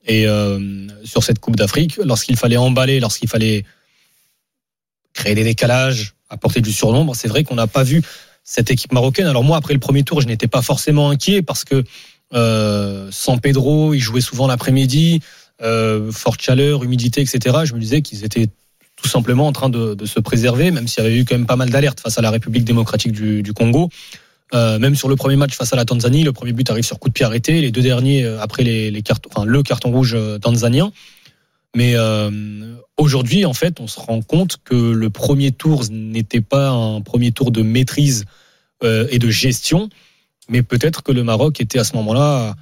Et 0.06 0.26
euh, 0.26 0.88
sur 1.04 1.22
cette 1.22 1.38
Coupe 1.38 1.54
d'Afrique, 1.54 1.96
lorsqu'il 1.98 2.36
fallait 2.36 2.56
emballer, 2.56 2.98
lorsqu'il 2.98 3.28
fallait 3.28 3.64
créer 5.22 5.34
des 5.36 5.44
décalages, 5.44 6.14
apporter 6.28 6.60
du 6.60 6.72
surnombre. 6.72 7.14
C'est 7.14 7.28
vrai 7.28 7.44
qu'on 7.44 7.54
n'a 7.54 7.68
pas 7.68 7.84
vu 7.84 8.02
cette 8.42 8.72
équipe 8.72 8.92
marocaine. 8.92 9.26
Alors 9.26 9.44
moi, 9.44 9.56
après 9.56 9.72
le 9.72 9.78
premier 9.78 10.02
tour, 10.02 10.20
je 10.20 10.26
n'étais 10.26 10.48
pas 10.48 10.62
forcément 10.62 11.10
inquiet 11.10 11.42
parce 11.42 11.64
que 11.64 11.84
euh, 12.34 13.08
sans 13.12 13.38
Pedro, 13.38 13.94
ils 13.94 14.00
jouaient 14.00 14.20
souvent 14.20 14.48
l'après-midi, 14.48 15.20
euh, 15.62 16.10
forte 16.10 16.42
chaleur, 16.42 16.82
humidité, 16.82 17.20
etc. 17.20 17.58
Je 17.64 17.74
me 17.74 17.78
disais 17.78 18.02
qu'ils 18.02 18.24
étaient 18.24 18.48
tout 18.96 19.08
simplement 19.08 19.46
en 19.46 19.52
train 19.52 19.68
de, 19.68 19.96
se 20.04 20.18
préserver, 20.18 20.72
même 20.72 20.88
s'il 20.88 21.04
y 21.04 21.06
avait 21.06 21.16
eu 21.16 21.24
quand 21.24 21.36
même 21.36 21.46
pas 21.46 21.56
mal 21.56 21.70
d'alertes 21.70 22.00
face 22.00 22.18
à 22.18 22.22
la 22.22 22.30
République 22.30 22.64
démocratique 22.64 23.12
du, 23.12 23.52
Congo. 23.52 23.90
Euh, 24.54 24.78
même 24.78 24.96
sur 24.96 25.08
le 25.08 25.16
premier 25.16 25.36
match 25.36 25.54
face 25.54 25.72
à 25.72 25.76
la 25.76 25.84
Tanzanie, 25.84 26.24
le 26.24 26.32
premier 26.32 26.52
but 26.52 26.68
arrive 26.68 26.84
sur 26.84 26.98
coup 26.98 27.08
de 27.08 27.14
pied 27.14 27.24
arrêté, 27.24 27.60
les 27.60 27.70
deux 27.70 27.80
derniers 27.80 28.24
euh, 28.24 28.40
après 28.40 28.64
les, 28.64 28.90
les 28.90 29.02
cartons, 29.02 29.30
enfin 29.32 29.46
le 29.46 29.62
carton 29.62 29.90
rouge 29.90 30.16
tanzanien. 30.42 30.92
Mais 31.74 31.94
euh, 31.96 32.74
aujourd'hui, 32.96 33.44
en 33.44 33.54
fait, 33.54 33.80
on 33.80 33.86
se 33.86 33.98
rend 33.98 34.20
compte 34.20 34.58
que 34.64 34.74
le 34.74 35.10
premier 35.10 35.52
tour 35.52 35.84
n'était 35.90 36.42
pas 36.42 36.70
un 36.70 37.00
premier 37.00 37.32
tour 37.32 37.50
de 37.50 37.62
maîtrise 37.62 38.24
euh, 38.84 39.06
et 39.10 39.18
de 39.18 39.30
gestion, 39.30 39.88
mais 40.48 40.62
peut-être 40.62 41.02
que 41.02 41.12
le 41.12 41.24
Maroc 41.24 41.60
était 41.60 41.78
à 41.78 41.84
ce 41.84 41.96
moment-là 41.96 42.54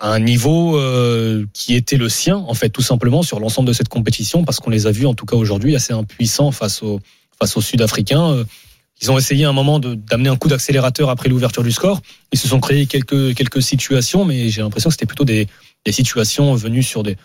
à 0.00 0.12
un 0.12 0.20
niveau 0.20 0.78
euh, 0.78 1.44
qui 1.52 1.74
était 1.74 1.96
le 1.96 2.08
sien, 2.08 2.36
en 2.36 2.54
fait, 2.54 2.68
tout 2.68 2.82
simplement 2.82 3.22
sur 3.22 3.40
l'ensemble 3.40 3.66
de 3.66 3.72
cette 3.72 3.88
compétition, 3.88 4.44
parce 4.44 4.60
qu'on 4.60 4.70
les 4.70 4.86
a 4.86 4.92
vus, 4.92 5.06
en 5.06 5.14
tout 5.14 5.26
cas 5.26 5.34
aujourd'hui, 5.34 5.74
assez 5.74 5.92
impuissants 5.92 6.52
face 6.52 6.82
aux, 6.84 7.00
face 7.38 7.56
aux 7.56 7.60
Sud-Africains. 7.60 8.30
Euh, 8.30 8.44
Ils 9.02 9.10
ont 9.10 9.18
essayé 9.18 9.44
à 9.44 9.48
un 9.48 9.52
moment 9.52 9.80
d'amener 9.80 10.28
un 10.28 10.36
coup 10.36 10.46
d'accélérateur 10.46 11.10
après 11.10 11.28
l'ouverture 11.28 11.64
du 11.64 11.72
score. 11.72 12.00
Ils 12.32 12.38
se 12.38 12.46
sont 12.46 12.60
créés 12.60 12.86
quelques, 12.86 13.34
quelques 13.34 13.62
situations, 13.62 14.24
mais 14.24 14.50
j'ai 14.50 14.62
l'impression 14.62 14.90
que 14.90 14.94
c'était 14.94 15.06
plutôt 15.06 15.24
des, 15.24 15.48
des 15.84 15.92
situations 15.92 16.54
venues 16.54 16.84
sur 16.84 17.02
des, 17.02 17.16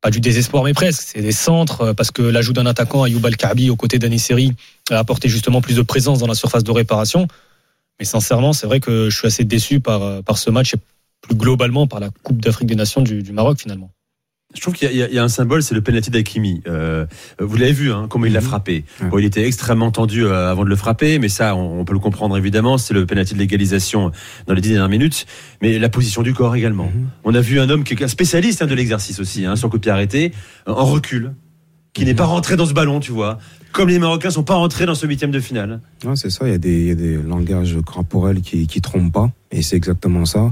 pas 0.00 0.10
du 0.10 0.20
désespoir, 0.20 0.64
mais 0.64 0.72
presque. 0.72 1.02
C'est 1.02 1.20
des 1.20 1.32
centres, 1.32 1.80
euh, 1.82 1.94
parce 1.94 2.10
que 2.10 2.22
l'ajout 2.22 2.52
d'un 2.52 2.66
attaquant, 2.66 3.04
Ayoub 3.04 3.24
Al-Kaabi, 3.24 3.70
aux 3.70 3.76
côtés 3.76 3.98
d'Aniseri, 3.98 4.54
a 4.90 4.98
apporté 4.98 5.28
justement 5.28 5.60
plus 5.60 5.76
de 5.76 5.82
présence 5.82 6.18
dans 6.18 6.26
la 6.26 6.34
surface 6.34 6.64
de 6.64 6.70
réparation. 6.70 7.28
Mais 7.98 8.06
sincèrement, 8.06 8.52
c'est 8.52 8.66
vrai 8.66 8.80
que 8.80 9.10
je 9.10 9.16
suis 9.16 9.26
assez 9.26 9.44
déçu 9.44 9.80
par, 9.80 10.02
euh, 10.02 10.22
par 10.22 10.38
ce 10.38 10.50
match 10.50 10.74
et 10.74 10.78
plus 11.20 11.34
globalement 11.34 11.86
par 11.86 12.00
la 12.00 12.08
Coupe 12.22 12.40
d'Afrique 12.40 12.68
des 12.68 12.76
Nations 12.76 13.02
du 13.02 13.32
Maroc, 13.32 13.60
finalement. 13.60 13.90
Je 14.52 14.60
trouve 14.60 14.74
qu'il 14.74 14.90
y, 14.90 14.96
y 14.96 15.18
a 15.18 15.22
un 15.22 15.28
symbole, 15.28 15.62
c'est 15.62 15.76
le 15.76 15.80
penalty 15.80 16.10
d'Akimi. 16.10 16.60
Euh, 16.66 17.06
vous 17.38 17.56
l'avez 17.56 17.72
vu, 17.72 17.92
hein, 17.92 18.06
comment 18.10 18.26
il 18.26 18.32
l'a 18.32 18.40
Mhm. 18.40 18.46
frappé. 18.46 18.84
Bon, 19.10 19.18
il 19.18 19.24
était 19.24 19.46
extrêmement 19.46 19.92
tendu 19.92 20.24
euh, 20.26 20.50
avant 20.50 20.64
de 20.64 20.68
le 20.68 20.74
frapper, 20.74 21.20
mais 21.20 21.28
ça, 21.28 21.54
on, 21.54 21.78
on 21.80 21.84
peut 21.84 21.92
le 21.92 22.00
comprendre 22.00 22.36
évidemment. 22.36 22.76
C'est 22.76 22.92
le 22.92 23.06
penalty 23.06 23.34
de 23.34 23.38
l'égalisation 23.38 24.10
dans 24.48 24.54
les 24.54 24.60
dix 24.60 24.70
dernières 24.70 24.88
minutes, 24.88 25.26
mais 25.62 25.78
la 25.78 25.88
position 25.88 26.22
du 26.22 26.34
corps 26.34 26.56
également. 26.56 26.86
Mhm. 26.92 27.08
On 27.22 27.34
a 27.34 27.40
vu 27.40 27.60
un 27.60 27.70
homme 27.70 27.84
qui 27.84 27.94
est 27.94 28.02
un 28.02 28.08
spécialiste 28.08 28.60
hein, 28.62 28.66
de 28.66 28.74
l'exercice 28.74 29.20
aussi, 29.20 29.46
hein, 29.46 29.54
sur 29.54 29.70
coup 29.70 29.78
arrêté, 29.86 30.32
en 30.66 30.84
recul, 30.84 31.32
qui 31.92 32.04
n'est 32.04 32.14
pas 32.14 32.24
rentré 32.26 32.56
dans 32.56 32.66
ce 32.66 32.74
ballon, 32.74 32.98
tu 32.98 33.12
vois. 33.12 33.38
Comme 33.70 33.88
les 33.88 34.00
Marocains 34.00 34.30
sont 34.30 34.42
pas 34.42 34.54
rentrés 34.56 34.84
dans 34.84 34.96
ce 34.96 35.06
huitième 35.06 35.30
de 35.30 35.38
finale. 35.38 35.80
Ouais, 36.04 36.16
c'est 36.16 36.30
ça, 36.30 36.46
il 36.48 36.50
y, 36.50 36.54
a 36.54 36.58
des, 36.58 36.86
y 36.86 36.90
a 36.90 36.94
des 36.96 37.14
langages 37.22 37.76
corporels 37.86 38.40
qui, 38.40 38.66
qui 38.66 38.80
trompent 38.80 39.12
pas, 39.12 39.30
et 39.52 39.62
c'est 39.62 39.76
exactement 39.76 40.24
ça. 40.24 40.50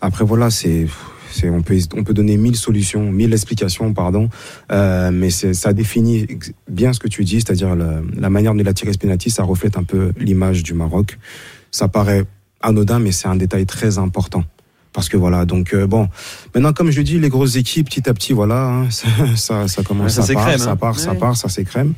Après, 0.00 0.24
voilà, 0.24 0.50
c'est. 0.50 0.88
C'est- 1.36 1.50
On 1.50 1.62
peut, 1.62 1.76
on 1.94 2.02
peut 2.04 2.14
donner 2.14 2.36
mille 2.36 2.56
solutions, 2.56 3.10
mille 3.12 3.32
explications, 3.32 3.92
pardon, 3.92 4.28
euh, 4.72 5.10
mais 5.12 5.30
ça 5.30 5.72
définit 5.72 6.26
bien 6.68 6.92
ce 6.92 6.98
que 7.00 7.08
tu 7.08 7.24
dis, 7.24 7.36
c'est-à-dire 7.40 7.76
la, 7.76 8.00
la 8.16 8.30
manière 8.30 8.54
de 8.54 8.62
la 8.62 8.72
tirer 8.74 8.92
penalty, 8.98 9.30
ça 9.30 9.42
reflète 9.44 9.76
un 9.76 9.84
peu 9.84 10.12
l'image 10.18 10.62
du 10.62 10.74
Maroc. 10.74 11.18
Ça 11.70 11.88
paraît 11.88 12.24
anodin, 12.62 12.98
mais 12.98 13.12
c'est 13.12 13.28
un 13.28 13.36
détail 13.36 13.66
très 13.66 13.98
important. 13.98 14.44
Parce 14.92 15.10
que 15.10 15.18
voilà, 15.18 15.44
donc 15.44 15.74
euh, 15.74 15.86
bon, 15.86 16.08
maintenant 16.54 16.72
comme 16.72 16.90
je 16.90 17.02
dis, 17.02 17.18
les 17.20 17.28
grosses 17.28 17.56
équipes, 17.56 17.86
petit 17.90 18.08
à 18.08 18.14
petit, 18.14 18.32
voilà, 18.32 18.64
hein, 18.66 18.86
ça, 18.90 19.06
ça, 19.36 19.68
ça 19.68 19.82
commence, 19.82 20.04
Ouais, 20.16 20.22
ça 20.22 20.22
ça, 20.22 20.32
part, 20.32 20.58
ça 20.58 20.70
hein. 20.70 20.76
part, 20.76 20.98
ça 20.98 21.14
part, 21.14 21.36
ça 21.36 21.48
s'écrème. 21.50 21.92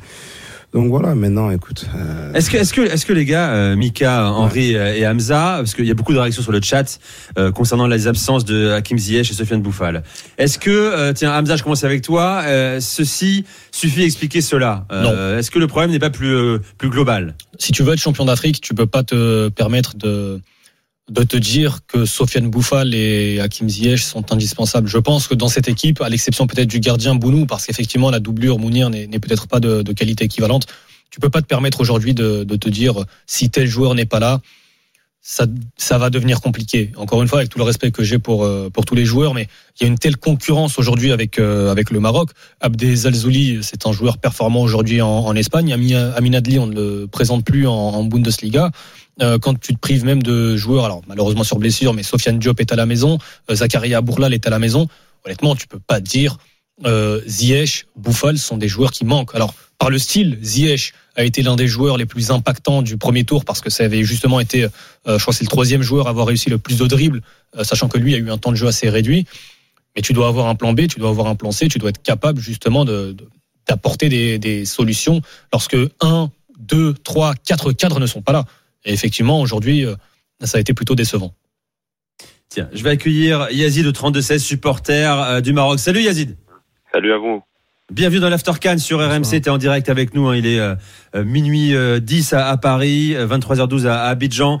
Donc 0.71 0.87
voilà, 0.89 1.15
maintenant, 1.15 1.49
écoute. 1.49 1.87
euh, 1.95 2.31
Est-ce 2.33 2.51
que, 2.51 2.57
est-ce 2.57 2.73
que, 2.73 2.81
est-ce 2.81 3.03
que 3.03 3.13
les 3.13 3.25
gars, 3.25 3.49
euh, 3.53 3.75
Mika, 3.75 4.29
Henri 4.29 4.75
euh, 4.75 4.93
et 4.95 5.07
Hamza, 5.07 5.55
parce 5.57 5.73
qu'il 5.73 5.85
y 5.85 5.89
a 5.91 5.95
beaucoup 5.95 6.13
de 6.13 6.19
réactions 6.19 6.43
sur 6.43 6.51
le 6.51 6.61
chat 6.61 6.99
euh, 7.39 7.51
concernant 7.51 7.87
les 7.87 8.05
absences 8.05 8.45
de 8.45 8.69
Hakim 8.69 8.97
Ziyech 8.99 9.31
et 9.31 9.33
Sofiane 9.33 9.63
Bouffal. 9.63 10.03
Est-ce 10.37 10.59
que, 10.59 10.69
euh, 10.69 11.11
tiens, 11.13 11.33
Hamza, 11.35 11.55
je 11.55 11.63
commence 11.63 11.83
avec 11.83 12.03
toi. 12.03 12.43
euh, 12.45 12.79
ceci 12.79 13.45
suffit 13.71 14.03
à 14.03 14.05
expliquer 14.05 14.41
cela. 14.41 14.85
Euh, 14.91 15.39
Est-ce 15.39 15.49
que 15.49 15.57
le 15.57 15.65
problème 15.65 15.89
n'est 15.89 15.97
pas 15.99 16.11
plus 16.11 16.35
euh, 16.35 16.59
plus 16.77 16.89
global? 16.89 17.33
Si 17.57 17.71
tu 17.71 17.81
veux 17.81 17.93
être 17.93 17.99
champion 17.99 18.25
d'Afrique, 18.25 18.61
tu 18.61 18.75
peux 18.75 18.85
pas 18.85 19.01
te 19.03 19.49
permettre 19.49 19.97
de 19.97 20.39
de 21.09 21.23
te 21.23 21.37
dire 21.37 21.79
que 21.87 22.05
Sofiane 22.05 22.49
Bouffal 22.49 22.93
et 22.93 23.39
Hakim 23.39 23.67
Ziyech 23.67 24.01
sont 24.01 24.31
indispensables. 24.31 24.87
Je 24.87 24.97
pense 24.97 25.27
que 25.27 25.33
dans 25.33 25.47
cette 25.47 25.67
équipe, 25.67 26.01
à 26.01 26.09
l'exception 26.09 26.47
peut-être 26.47 26.69
du 26.69 26.79
gardien 26.79 27.15
Bounou, 27.15 27.45
parce 27.45 27.65
qu'effectivement 27.65 28.11
la 28.11 28.19
doublure 28.19 28.59
Mounir 28.59 28.89
n'est 28.89 29.19
peut-être 29.19 29.47
pas 29.47 29.59
de, 29.59 29.81
qualité 29.93 30.25
équivalente, 30.25 30.67
tu 31.09 31.19
peux 31.19 31.29
pas 31.29 31.41
te 31.41 31.47
permettre 31.47 31.81
aujourd'hui 31.81 32.13
de 32.13 32.43
te 32.43 32.69
dire 32.69 33.05
si 33.25 33.49
tel 33.49 33.67
joueur 33.67 33.95
n'est 33.95 34.05
pas 34.05 34.19
là, 34.19 34.41
ça, 35.29 35.45
ça 35.77 35.99
va 35.99 36.09
devenir 36.09 36.41
compliqué. 36.41 36.91
Encore 36.97 37.21
une 37.21 37.27
fois, 37.27 37.37
avec 37.37 37.51
tout 37.51 37.59
le 37.59 37.63
respect 37.63 37.91
que 37.91 38.03
j'ai 38.03 38.17
pour, 38.17 38.43
euh, 38.43 38.71
pour 38.73 38.83
tous 38.83 38.95
les 38.95 39.05
joueurs, 39.05 39.35
mais 39.35 39.47
il 39.79 39.83
y 39.83 39.85
a 39.85 39.87
une 39.87 39.99
telle 39.99 40.17
concurrence 40.17 40.79
aujourd'hui 40.79 41.11
avec, 41.11 41.37
euh, 41.37 41.69
avec 41.69 41.91
le 41.91 41.99
Maroc. 41.99 42.31
Abdel 42.61 42.95
Zalzouli, 42.95 43.59
c'est 43.61 43.85
un 43.85 43.91
joueur 43.91 44.17
performant 44.17 44.63
aujourd'hui 44.63 45.03
en, 45.03 45.35
Espagne. 45.35 45.71
Ami- 45.71 45.93
Amin 45.93 46.33
Adli, 46.33 46.57
on 46.57 46.65
ne 46.65 46.73
le 46.73 47.05
présente 47.05 47.45
plus 47.45 47.67
en, 47.67 48.03
Bundesliga. 48.05 48.71
Euh, 49.21 49.37
quand 49.37 49.53
tu 49.59 49.75
te 49.75 49.79
prives 49.79 50.03
même 50.03 50.23
de 50.23 50.57
joueurs, 50.57 50.85
alors 50.85 51.03
malheureusement 51.07 51.43
sur 51.43 51.59
blessure, 51.59 51.93
mais 51.93 52.01
Sofiane 52.01 52.39
Diop 52.39 52.59
est 52.59 52.71
à 52.71 52.75
la 52.75 52.87
maison, 52.87 53.19
Zakaria 53.51 54.01
Bourlal 54.01 54.33
est 54.33 54.47
à 54.47 54.49
la 54.49 54.57
maison. 54.57 54.87
Honnêtement, 55.25 55.55
tu 55.55 55.67
peux 55.67 55.79
pas 55.79 55.99
dire 55.99 56.37
euh, 56.87 57.21
Ziyech, 57.27 57.85
Bouffal 57.95 58.39
sont 58.39 58.57
des 58.57 58.67
joueurs 58.67 58.91
qui 58.91 59.05
manquent. 59.05 59.35
Alors 59.35 59.53
par 59.79 59.89
le 59.89 59.97
style, 59.97 60.37
Ziyech 60.43 60.93
a 61.15 61.23
été 61.23 61.41
l'un 61.41 61.55
des 61.55 61.67
joueurs 61.67 61.97
les 61.97 62.05
plus 62.05 62.31
impactants 62.31 62.81
du 62.81 62.97
premier 62.97 63.23
tour 63.23 63.45
parce 63.45 63.61
que 63.61 63.69
ça 63.69 63.85
avait 63.85 64.03
justement 64.03 64.39
été, 64.39 64.65
euh, 64.65 64.69
je 65.07 65.17
crois 65.21 65.31
que 65.31 65.37
c'est 65.37 65.43
le 65.45 65.49
troisième 65.49 65.81
joueur 65.81 66.07
à 66.07 66.09
avoir 66.11 66.27
réussi 66.27 66.49
le 66.49 66.57
plus 66.59 66.77
de 66.77 66.85
dribbles, 66.85 67.21
euh, 67.57 67.63
sachant 67.63 67.87
que 67.87 67.97
lui 67.97 68.13
a 68.13 68.17
eu 68.17 68.29
un 68.29 68.37
temps 68.37 68.51
de 68.51 68.57
jeu 68.57 68.67
assez 68.67 68.89
réduit. 68.89 69.25
Mais 69.95 70.01
tu 70.01 70.13
dois 70.13 70.27
avoir 70.27 70.47
un 70.47 70.55
plan 70.55 70.73
B, 70.73 70.87
tu 70.87 70.99
dois 70.99 71.09
avoir 71.09 71.27
un 71.27 71.35
plan 71.35 71.51
C, 71.51 71.67
tu 71.69 71.79
dois 71.79 71.89
être 71.89 72.03
capable 72.03 72.39
justement 72.39 72.85
de, 72.85 73.13
de- 73.13 73.27
d'apporter 73.67 74.09
des, 74.09 74.37
des 74.37 74.65
solutions 74.65 75.21
lorsque 75.53 75.77
un, 76.01 76.29
deux, 76.59 76.93
trois, 76.93 77.33
quatre 77.35 77.71
cadres 77.71 77.99
ne 77.99 78.05
sont 78.05 78.21
pas 78.21 78.31
là. 78.33 78.45
Et 78.85 78.93
effectivement, 78.93 79.39
aujourd'hui, 79.41 79.85
euh, 79.85 79.95
ça 80.43 80.57
a 80.57 80.61
été 80.61 80.73
plutôt 80.73 80.95
décevant. 80.95 81.33
Tiens, 82.49 82.69
je 82.73 82.83
vais 82.83 82.89
accueillir 82.91 83.47
Yazid 83.51 83.85
de 83.85 83.91
32-16, 83.91 84.39
supporter 84.39 85.11
euh, 85.23 85.41
du 85.41 85.53
Maroc. 85.53 85.79
Salut 85.79 86.01
Yazid. 86.01 86.35
Salut 86.91 87.13
à 87.13 87.17
vous. 87.17 87.41
Bienvenue 87.91 88.19
dans 88.19 88.29
l'Aftercan 88.29 88.77
sur 88.77 88.99
RMC. 88.99 89.41
T'es 89.41 89.49
en 89.49 89.57
direct 89.57 89.89
avec 89.89 90.13
nous. 90.13 90.27
hein. 90.27 90.35
Il 90.35 90.45
est 90.45 90.59
euh, 90.59 90.75
euh, 91.15 91.23
minuit 91.23 91.73
euh, 91.75 91.99
10 91.99 92.33
à, 92.33 92.47
à 92.49 92.57
Paris, 92.57 93.15
euh, 93.15 93.25
23h12 93.25 93.87
à, 93.87 94.01
à 94.03 94.09
Abidjan. 94.09 94.59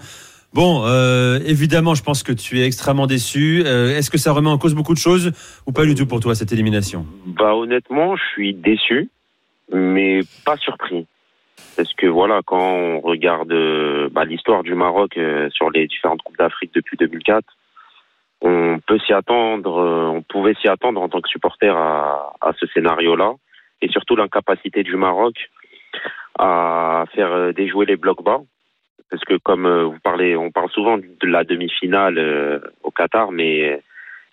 Bon, 0.53 0.81
euh, 0.85 1.39
évidemment, 1.45 1.93
je 1.93 2.01
pense 2.01 2.23
que 2.23 2.31
tu 2.31 2.59
es 2.59 2.65
extrêmement 2.65 3.05
déçu. 3.05 3.61
Euh, 3.67 3.95
Est-ce 3.95 4.09
que 4.09 4.17
ça 4.17 4.31
remet 4.31 4.49
en 4.49 4.57
cause 4.57 4.73
beaucoup 4.73 4.95
de 4.95 4.99
choses 4.99 5.31
ou 5.67 5.71
pas 5.71 5.85
du 5.85 5.93
tout 5.93 6.07
pour 6.07 6.19
toi 6.21 6.33
cette 6.33 6.51
élimination? 6.51 7.05
Bah 7.27 7.53
honnêtement, 7.53 8.15
je 8.15 8.23
suis 8.33 8.53
déçu, 8.55 9.09
mais 9.71 10.21
pas 10.45 10.57
surpris. 10.57 11.05
Parce 11.77 11.93
que 11.93 12.07
voilà, 12.07 12.41
quand 12.43 12.59
on 12.73 12.99
regarde 12.99 13.51
euh, 13.51 14.09
bah, 14.11 14.25
l'histoire 14.25 14.63
du 14.63 14.73
Maroc 14.73 15.17
euh, 15.17 15.49
sur 15.51 15.69
les 15.69 15.85
différentes 15.85 16.23
coupes 16.23 16.37
d'Afrique 16.37 16.71
depuis 16.73 16.97
2004, 16.97 17.45
on 18.41 18.79
peut 18.79 18.99
s'y 18.99 19.13
attendre, 19.13 19.77
euh, 19.77 20.07
on 20.07 20.21
pouvait 20.21 20.53
s'y 20.55 20.67
attendre 20.67 21.01
en 21.01 21.09
tant 21.09 21.21
que 21.21 21.29
supporter 21.29 21.75
à, 21.75 22.31
à 22.41 22.53
ce 22.57 22.65
scénario-là, 22.67 23.33
et 23.81 23.89
surtout 23.89 24.15
l'incapacité 24.15 24.83
du 24.83 24.95
Maroc 24.95 25.35
à 26.37 27.05
faire 27.13 27.31
euh, 27.31 27.51
déjouer 27.51 27.85
les 27.85 27.97
blocs 27.97 28.23
bas. 28.23 28.39
Parce 29.09 29.23
que 29.25 29.37
comme 29.37 29.65
euh, 29.65 29.85
vous 29.85 29.99
parlez, 30.03 30.37
on 30.37 30.51
parle 30.51 30.69
souvent 30.69 30.97
de 30.97 31.27
la 31.27 31.43
demi-finale 31.43 32.61
au 32.83 32.91
Qatar, 32.91 33.31
mais 33.31 33.81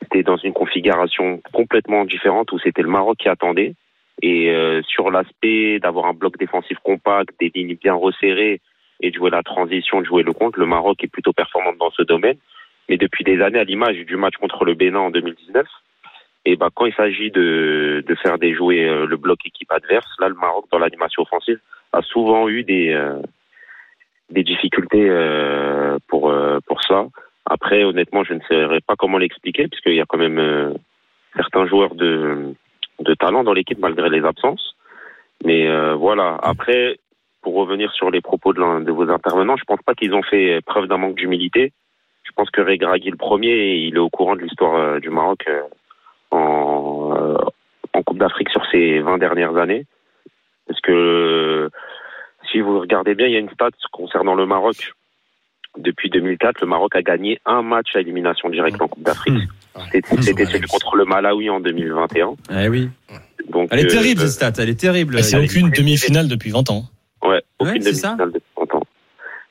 c'était 0.02 0.22
dans 0.22 0.36
une 0.36 0.52
configuration 0.52 1.40
complètement 1.52 2.04
différente 2.04 2.52
où 2.52 2.58
c'était 2.58 2.82
le 2.82 2.90
Maroc 2.90 3.16
qui 3.18 3.28
attendait. 3.28 3.74
Et 4.22 4.50
sur 4.88 5.10
l'aspect 5.10 5.78
d'avoir 5.78 6.06
un 6.06 6.14
bloc 6.14 6.38
défensif 6.38 6.78
compact, 6.82 7.30
des 7.38 7.50
lignes 7.54 7.76
bien 7.76 7.92
resserrées 7.94 8.60
et 9.00 9.10
de 9.10 9.14
jouer 9.14 9.30
la 9.30 9.42
transition, 9.42 10.00
de 10.00 10.06
jouer 10.06 10.22
le 10.22 10.32
compte, 10.32 10.56
le 10.56 10.64
Maroc 10.64 11.02
est 11.04 11.08
plutôt 11.08 11.34
performant 11.34 11.74
dans 11.78 11.90
ce 11.90 12.02
domaine. 12.02 12.38
Mais 12.88 12.96
depuis 12.96 13.24
des 13.24 13.40
années, 13.40 13.58
à 13.58 13.64
l'image 13.64 13.96
du 13.96 14.16
match 14.16 14.36
contre 14.36 14.64
le 14.64 14.74
Bénin 14.74 15.00
en 15.00 15.10
2019, 15.10 15.66
et 16.44 16.56
ben 16.56 16.68
quand 16.72 16.86
il 16.86 16.94
s'agit 16.94 17.30
de, 17.30 18.04
de 18.06 18.14
faire 18.14 18.38
déjouer 18.38 18.88
euh, 18.88 19.06
le 19.06 19.16
bloc 19.16 19.40
équipe 19.44 19.72
adverse, 19.72 20.08
là 20.20 20.28
le 20.28 20.36
Maroc 20.36 20.66
dans 20.70 20.78
l'animation 20.78 21.22
offensive 21.22 21.58
a 21.92 22.02
souvent 22.02 22.48
eu 22.48 22.62
des 22.62 22.92
euh, 22.92 23.20
des 24.30 24.44
difficultés 24.44 25.08
euh, 25.08 25.98
pour 26.08 26.30
euh, 26.30 26.58
pour 26.66 26.82
ça. 26.82 27.06
Après, 27.46 27.84
honnêtement, 27.84 28.24
je 28.24 28.34
ne 28.34 28.40
saurais 28.40 28.80
pas 28.80 28.96
comment 28.96 29.18
l'expliquer, 29.18 29.68
puisqu'il 29.68 29.94
y 29.94 30.00
a 30.00 30.06
quand 30.06 30.18
même 30.18 30.38
euh, 30.38 30.72
certains 31.36 31.66
joueurs 31.66 31.94
de, 31.94 32.54
de 33.00 33.14
talent 33.14 33.44
dans 33.44 33.52
l'équipe 33.52 33.78
malgré 33.78 34.10
les 34.10 34.24
absences. 34.24 34.74
Mais 35.44 35.68
euh, 35.68 35.94
voilà, 35.94 36.38
après, 36.42 36.98
pour 37.42 37.54
revenir 37.54 37.92
sur 37.92 38.10
les 38.10 38.20
propos 38.20 38.52
de, 38.52 38.84
de 38.84 38.90
vos 38.90 39.08
intervenants, 39.10 39.56
je 39.56 39.64
pense 39.64 39.82
pas 39.82 39.94
qu'ils 39.94 40.14
ont 40.14 40.22
fait 40.22 40.60
preuve 40.62 40.88
d'un 40.88 40.96
manque 40.96 41.14
d'humilité. 41.14 41.72
Je 42.36 42.42
pense 42.42 42.50
que 42.50 42.60
Regragui, 42.60 43.10
le 43.10 43.16
premier, 43.16 43.76
il 43.76 43.94
est 43.94 43.98
au 43.98 44.10
courant 44.10 44.36
de 44.36 44.42
l'histoire 44.42 44.74
euh, 44.74 45.00
du 45.00 45.08
Maroc 45.08 45.42
euh, 45.48 45.62
en, 46.32 47.14
euh, 47.16 47.36
en 47.94 48.02
Coupe 48.02 48.18
d'Afrique 48.18 48.50
sur 48.50 48.62
ces 48.70 48.98
20 49.00 49.16
dernières 49.16 49.56
années. 49.56 49.86
Parce 50.66 50.80
que 50.82 50.92
euh, 50.92 51.70
si 52.50 52.60
vous 52.60 52.78
regardez 52.80 53.14
bien, 53.14 53.26
il 53.26 53.32
y 53.32 53.36
a 53.36 53.40
une 53.40 53.48
stat 53.48 53.70
concernant 53.90 54.34
le 54.34 54.44
Maroc. 54.44 54.92
Depuis 55.78 56.10
2004, 56.10 56.60
le 56.60 56.66
Maroc 56.66 56.94
a 56.94 57.00
gagné 57.02 57.38
un 57.46 57.62
match 57.62 57.96
à 57.96 58.00
élimination 58.00 58.50
directe 58.50 58.80
en 58.82 58.88
Coupe 58.88 59.02
d'Afrique. 59.02 59.34
Mmh. 59.34 59.80
C'était 59.92 60.16
c'était 60.22 60.44
celui 60.46 60.66
contre 60.68 60.96
le 60.96 61.06
Malawi 61.06 61.48
en 61.48 61.60
2021. 61.60 62.34
Eh 62.50 62.68
oui. 62.68 62.90
Donc, 63.48 63.68
Elle 63.70 63.80
est 63.80 63.84
euh, 63.84 63.88
terrible 63.88 64.20
cette 64.22 64.30
stat. 64.52 64.62
Elle 64.62 64.70
est 64.70 64.80
terrible. 64.80 65.22
C'est 65.22 65.42
aucune 65.42 65.70
demi-finale 65.70 66.28
depuis 66.28 66.50
20 66.50 66.70
ans. 66.70 66.84
Ouais, 67.22 67.42
aucune 67.58 67.74
Ouais, 67.74 67.80
c'est 67.80 67.94
ça. 67.94 68.08
demi-finale 68.08 68.32
depuis 68.32 68.50
30 68.56 68.74
ans. 68.74 68.82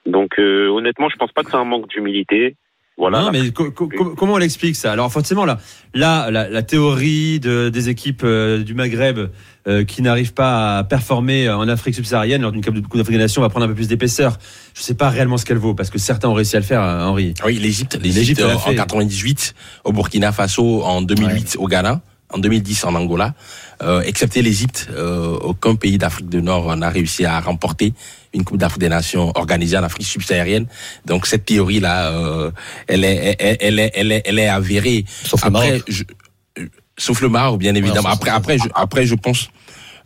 Donc 0.06 0.38
euh, 0.38 0.68
honnêtement, 0.70 1.10
je 1.10 1.16
pense 1.16 1.32
pas 1.32 1.44
que 1.44 1.50
c'est 1.50 1.58
un 1.58 1.64
manque 1.66 1.88
d'humilité. 1.90 2.56
Voilà. 2.98 3.22
non, 3.24 3.32
mais 3.32 3.52
co- 3.52 3.72
co- 3.72 3.90
co- 3.90 4.16
comment 4.16 4.36
on 4.36 4.38
l'explique 4.38 4.76
ça? 4.78 4.92
Alors 4.94 5.12
forcément 5.12 5.44
là, 5.44 5.58
là, 5.94 6.32
la, 6.32 6.48
la 6.50 6.64
théorie 6.64 7.42
de, 7.42 7.68
des 7.68 7.90
équipes 7.90 8.22
euh, 8.24 8.64
du 8.64 8.74
Maghreb 8.74 9.20
euh, 9.68 9.84
qui 9.84 10.02
n'arrivent 10.02 10.34
pas 10.34 10.78
à 10.78 10.84
performer 10.86 11.48
euh, 11.48 11.58
en 11.58 11.68
Afrique 11.68 11.94
subsaharienne 11.96 12.42
lors 12.42 12.54
d'une 12.54 12.64
Coupe 12.64 12.78
d'Afrique 12.98 13.18
des 13.18 13.22
Nations 13.22 13.42
va 13.42 13.50
prendre 13.50 13.66
un 13.66 13.70
peu 13.70 13.76
plus 13.76 13.90
d'épaisseur. 13.90 14.38
Je 14.74 14.82
sais 14.82 14.94
pas 14.94 15.10
réellement 15.10 15.38
ce 15.38 15.44
qu'elle 15.46 15.58
vaut 15.58 15.74
parce 15.74 15.90
que 15.90 16.00
certains 16.00 16.30
ont 16.30 16.34
réussi 16.34 16.56
à 16.56 16.60
le 16.60 16.66
faire, 16.66 16.82
euh, 16.82 17.04
Henri. 17.04 17.34
Oui, 17.46 17.56
l'Égypte, 17.60 18.00
L'Égypte 18.02 18.40
euh, 18.42 18.58
fait. 18.58 18.70
en 18.72 18.76
98, 18.76 19.56
au 19.84 19.92
Burkina 19.92 20.32
Faso, 20.32 20.82
en 20.84 21.02
2008 21.02 21.58
au 21.60 21.68
Ghana, 21.68 22.02
en 22.30 22.38
2010 22.38 22.86
en 22.86 22.96
Angola. 22.96 23.34
Euh, 23.84 24.00
excepté 24.04 24.42
l'Égypte, 24.42 24.88
euh, 24.94 25.38
aucun 25.42 25.76
pays 25.76 25.98
d'Afrique 25.98 26.30
du 26.30 26.42
Nord 26.42 26.74
n'a 26.78 26.90
réussi 26.90 27.26
à 27.26 27.42
remporter 27.42 27.94
une 28.36 28.44
Coupe 28.44 28.58
d'Afrique 28.58 28.82
des 28.82 28.90
Nations 28.90 29.32
organisée 29.36 29.78
en 29.78 29.84
Afrique 29.84 30.06
subsaharienne. 30.06 30.68
Donc 31.06 31.26
cette 31.26 31.46
théorie-là, 31.46 32.12
euh, 32.12 32.52
elle, 32.88 33.04
est, 33.06 33.36
elle, 33.40 33.58
elle 33.62 33.80
est, 33.80 33.92
elle 33.96 34.12
est, 34.12 34.22
elle 34.26 34.40
est 34.40 34.48
avérée. 34.50 35.06
Sauf 35.24 35.42
le 35.44 35.48
Après, 35.48 35.70
Maroc. 35.72 35.84
je- 35.88 36.04
euh, 36.60 36.68
sauf 36.98 37.22
le 37.22 37.30
Maroc, 37.30 37.60
bien 37.60 37.74
évidemment. 37.76 38.10
Après, 38.10 38.30
le 38.32 38.36
après, 38.36 38.58
je, 38.58 38.68
après, 38.76 39.06
je 39.06 39.16
pense. 39.16 39.50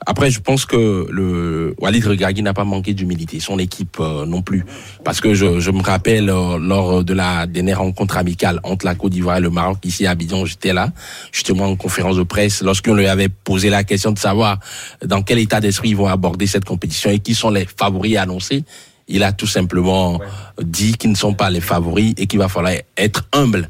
Après, 0.06 0.32
je 0.32 0.40
pense 0.40 0.66
que 0.66 1.08
le 1.10 1.76
Walid 1.80 2.06
Regragui 2.06 2.42
n'a 2.42 2.54
pas 2.54 2.64
manqué 2.64 2.94
d'humilité, 2.94 3.40
son 3.40 3.60
équipe 3.60 3.98
euh, 4.00 4.26
non 4.26 4.42
plus, 4.42 4.66
parce 5.04 5.20
que 5.20 5.34
je, 5.34 5.60
je 5.60 5.72
me 5.72 5.82
rappelle 5.82 6.30
euh, 6.30 6.58
lors 6.58 7.04
de 7.04 7.14
la 7.14 7.46
dernière 7.46 7.80
rencontre 7.80 8.18
amicale 8.18 8.60
entre 8.64 8.86
la 8.86 8.96
Côte 8.96 9.12
d'Ivoire 9.12 9.38
et 9.38 9.42
le 9.42 9.50
Maroc 9.50 9.78
ici 9.84 10.08
à 10.08 10.12
Abidjan, 10.12 10.46
j'étais 10.46 10.74
là, 10.74 10.92
justement 11.32 11.66
en 11.66 11.76
conférence 11.76 12.16
de 12.16 12.24
presse, 12.24 12.62
lorsqu'on 12.62 12.94
lui 12.94 13.08
avait 13.08 13.30
posé 13.30 13.70
la 13.70 13.84
question 13.84 14.12
de 14.12 14.20
savoir 14.20 14.60
dans 15.06 15.22
quel 15.22 15.38
état 15.40 15.60
d'esprit 15.60 15.90
ils 15.90 15.98
vont 15.98 16.08
aborder 16.08 16.48
cette 16.48 16.66
compétition 16.66 17.10
et 17.10 17.20
qui 17.20 17.36
sont 17.36 17.50
les 17.50 17.66
favoris 17.66 18.18
annoncés. 18.18 18.64
Il 19.08 19.24
a 19.24 19.32
tout 19.32 19.48
simplement 19.48 20.20
dit 20.62 20.94
qu'ils 20.94 21.10
ne 21.10 21.16
sont 21.16 21.34
pas 21.34 21.50
les 21.50 21.62
favoris 21.62 22.14
et 22.18 22.28
qu'il 22.28 22.40
va 22.40 22.48
falloir 22.48 22.74
être 22.96 23.28
humble 23.34 23.68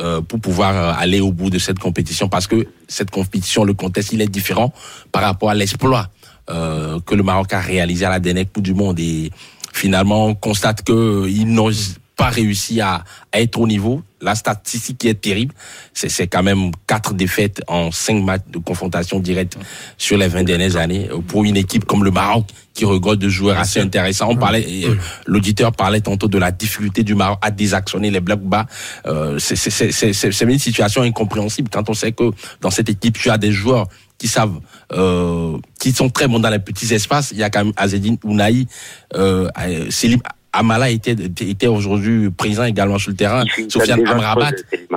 euh, 0.00 0.20
pour 0.20 0.40
pouvoir 0.40 0.76
euh, 0.76 0.92
aller 0.96 1.20
au 1.20 1.32
bout 1.32 1.50
de 1.50 1.58
cette 1.58 1.78
compétition. 1.78 2.28
Parce 2.28 2.46
que 2.46 2.66
cette 2.86 3.10
compétition, 3.10 3.64
le 3.64 3.74
contexte, 3.74 4.12
il 4.12 4.20
est 4.20 4.28
différent 4.28 4.72
par 5.10 5.22
rapport 5.22 5.50
à 5.50 5.54
l'exploit 5.54 6.08
euh, 6.50 7.00
que 7.00 7.14
le 7.14 7.22
Maroc 7.22 7.52
a 7.52 7.60
réalisé 7.60 8.04
à 8.04 8.10
la 8.10 8.20
dernière 8.20 8.46
Coupe 8.52 8.62
du 8.62 8.74
Monde. 8.74 9.00
Et 9.00 9.30
finalement 9.72 10.26
on 10.26 10.34
constate 10.34 10.82
que 10.82 11.28
ils 11.28 11.46
n'ont 11.46 11.70
pas 12.18 12.28
réussi 12.28 12.82
à, 12.82 13.04
à 13.32 13.40
être 13.40 13.58
au 13.58 13.66
niveau. 13.66 14.02
La 14.20 14.34
statistique 14.34 14.98
qui 14.98 15.06
est 15.08 15.14
terrible, 15.20 15.54
c'est 15.94 16.26
quand 16.26 16.42
même 16.42 16.72
quatre 16.88 17.14
défaites 17.14 17.62
en 17.68 17.92
cinq 17.92 18.20
matchs 18.24 18.42
de 18.50 18.58
confrontation 18.58 19.20
directe 19.20 19.56
sur 19.96 20.18
les 20.18 20.26
20 20.26 20.42
dernières 20.42 20.76
années 20.76 21.08
Euh, 21.12 21.20
pour 21.20 21.44
une 21.44 21.56
équipe 21.56 21.84
comme 21.84 22.02
le 22.02 22.10
Maroc 22.10 22.44
qui 22.74 22.84
regorge 22.84 23.18
de 23.18 23.28
joueurs 23.28 23.58
assez 23.58 23.78
intéressants. 23.80 24.28
On 24.30 24.36
parlait, 24.36 24.66
euh, 24.86 24.96
l'auditeur 25.26 25.70
parlait 25.72 26.00
tantôt 26.00 26.26
de 26.26 26.36
la 26.38 26.50
difficulté 26.50 27.04
du 27.04 27.14
Maroc 27.14 27.38
à 27.42 27.52
désactionner 27.52 28.10
les 28.10 28.20
blocs 28.20 28.42
bas. 28.42 28.66
Euh, 29.06 29.38
c'est- 29.38 30.42
une 30.42 30.58
situation 30.58 31.02
incompréhensible 31.02 31.68
quand 31.72 31.88
on 31.88 31.94
sait 31.94 32.10
que 32.12 32.30
dans 32.60 32.70
cette 32.70 32.88
équipe 32.88 33.16
tu 33.16 33.30
as 33.30 33.38
des 33.38 33.52
joueurs 33.52 33.86
qui 34.18 34.26
savent, 34.26 34.58
euh, 34.92 35.56
qui 35.78 35.92
sont 35.92 36.10
très 36.10 36.26
bons 36.26 36.40
dans 36.40 36.50
les 36.50 36.58
petits 36.58 36.92
espaces. 36.92 37.30
Il 37.30 37.38
y 37.38 37.44
a 37.44 37.50
quand 37.50 37.64
même 37.64 37.72
Azedine 37.76 38.18
Ounaï, 38.24 38.66
euh, 39.14 39.48
euh, 39.60 39.86
Selim 39.90 40.18
Amala 40.58 40.90
était, 40.90 41.12
était 41.12 41.66
aujourd'hui 41.66 42.30
présent 42.30 42.64
également 42.64 42.98
sur 42.98 43.10
le 43.10 43.16
terrain, 43.16 43.44
Sofiane 43.68 44.06
Amrabat. 44.06 44.50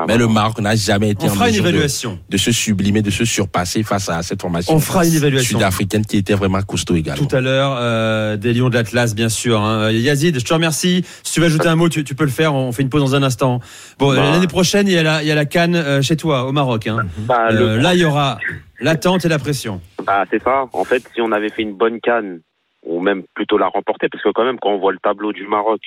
Mais 0.08 0.18
le. 0.18 0.28
Maroc 0.28 0.60
n'a 0.60 0.76
jamais 0.76 1.10
été 1.12 1.26
On 1.26 1.30
en 1.30 1.34
fera 1.34 1.46
une 1.48 1.52
mesure 1.52 1.64
de, 1.66 1.70
évaluation. 1.70 2.20
de 2.30 2.38
se 2.38 2.52
sublimer, 2.52 3.02
de 3.02 3.10
se 3.12 3.26
surpasser 3.26 3.84
face 3.84 4.08
à 4.10 4.24
cette 4.24 4.42
formation 4.42 4.74
On 4.74 4.80
fera 4.80 5.06
une 5.06 5.14
évaluation. 5.14 5.58
sud-africaine 5.60 6.06
qui 6.06 6.18
était 6.18 6.34
vraiment 6.36 6.62
costaud 6.62 6.96
également. 6.96 7.26
Tout 7.26 7.36
à 7.36 7.42
l'heure, 7.42 7.76
euh, 7.80 8.38
des 8.38 8.54
Lions 8.54 8.70
de 8.70 8.76
l'Atlas, 8.76 9.14
bien 9.14 9.28
sûr. 9.30 9.60
Hein. 9.62 9.92
Yazid, 9.92 10.40
je 10.40 10.46
te 10.46 10.54
remercie. 10.54 11.04
Si 11.24 11.34
tu 11.34 11.40
veux 11.42 11.48
ajouter 11.48 11.68
un 11.68 11.76
mot, 11.76 11.90
tu, 11.90 12.04
tu 12.06 12.16
peux 12.16 12.24
le 12.24 12.30
faire. 12.32 12.54
On 12.56 12.72
fait 12.72 12.82
une 12.82 12.90
pause 12.90 13.02
dans 13.02 13.16
un 13.16 13.24
instant. 13.24 13.60
Bon, 14.00 14.16
Bah. 14.16 14.32
l'année 14.32 14.48
prochaine, 14.48 14.88
il 14.88 14.94
y 14.94 14.98
a 14.98 15.04
la, 15.04 15.22
il 15.22 15.28
y 15.28 15.32
a 15.32 15.36
la 15.36 15.46
Cannes 15.46 15.76
euh, 15.76 16.02
chez 16.02 16.16
toi, 16.16 16.46
au 16.48 16.52
Maroc. 16.54 16.88
Hein. 16.88 17.00
Bah, 17.18 17.52
le- 17.52 17.62
Euh, 17.62 17.82
là, 17.82 17.94
il 17.94 18.00
y 18.00 18.06
aura 18.06 18.40
l'attente 18.80 19.26
et 19.26 19.30
la 19.30 19.38
pression. 19.40 19.82
Bah, 20.06 20.24
c'est 20.32 20.42
ça. 20.42 20.64
En 20.74 20.84
fait, 20.86 21.04
si 21.14 21.20
on 21.22 21.32
avait 21.34 21.50
fait 21.50 21.62
une 21.62 21.76
bonne 21.76 22.00
canne, 22.02 22.40
ou 22.84 23.00
même 23.02 23.24
plutôt 23.36 23.58
la 23.58 23.68
remporter, 23.68 24.10
parce 24.10 24.24
que 24.24 24.30
quand 24.30 24.44
même, 24.44 24.60
quand 24.60 24.72
on 24.72 24.80
voit 24.80 24.92
le 24.92 25.00
tableau 25.00 25.34
du 25.34 25.48
Maroc, 25.48 25.82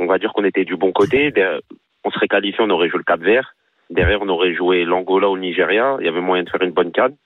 on 0.00 0.06
va 0.06 0.18
dire 0.18 0.32
qu'on 0.32 0.44
était 0.44 0.64
du 0.64 0.76
bon 0.76 0.92
côté. 0.92 1.32
On 2.04 2.10
serait 2.10 2.28
qualifié, 2.28 2.64
on 2.64 2.70
aurait 2.70 2.88
joué 2.88 2.98
le 2.98 3.04
Cap 3.04 3.20
Vert. 3.20 3.54
Derrière, 3.90 4.22
on 4.22 4.28
aurait 4.28 4.54
joué 4.54 4.84
l'Angola 4.84 5.28
ou 5.28 5.34
le 5.34 5.42
Nigeria. 5.42 5.96
Il 6.00 6.06
y 6.06 6.08
avait 6.08 6.20
moyen 6.20 6.44
de 6.44 6.50
faire 6.50 6.62
une 6.62 6.70
bonne 6.70 6.92
canne. 6.92 7.16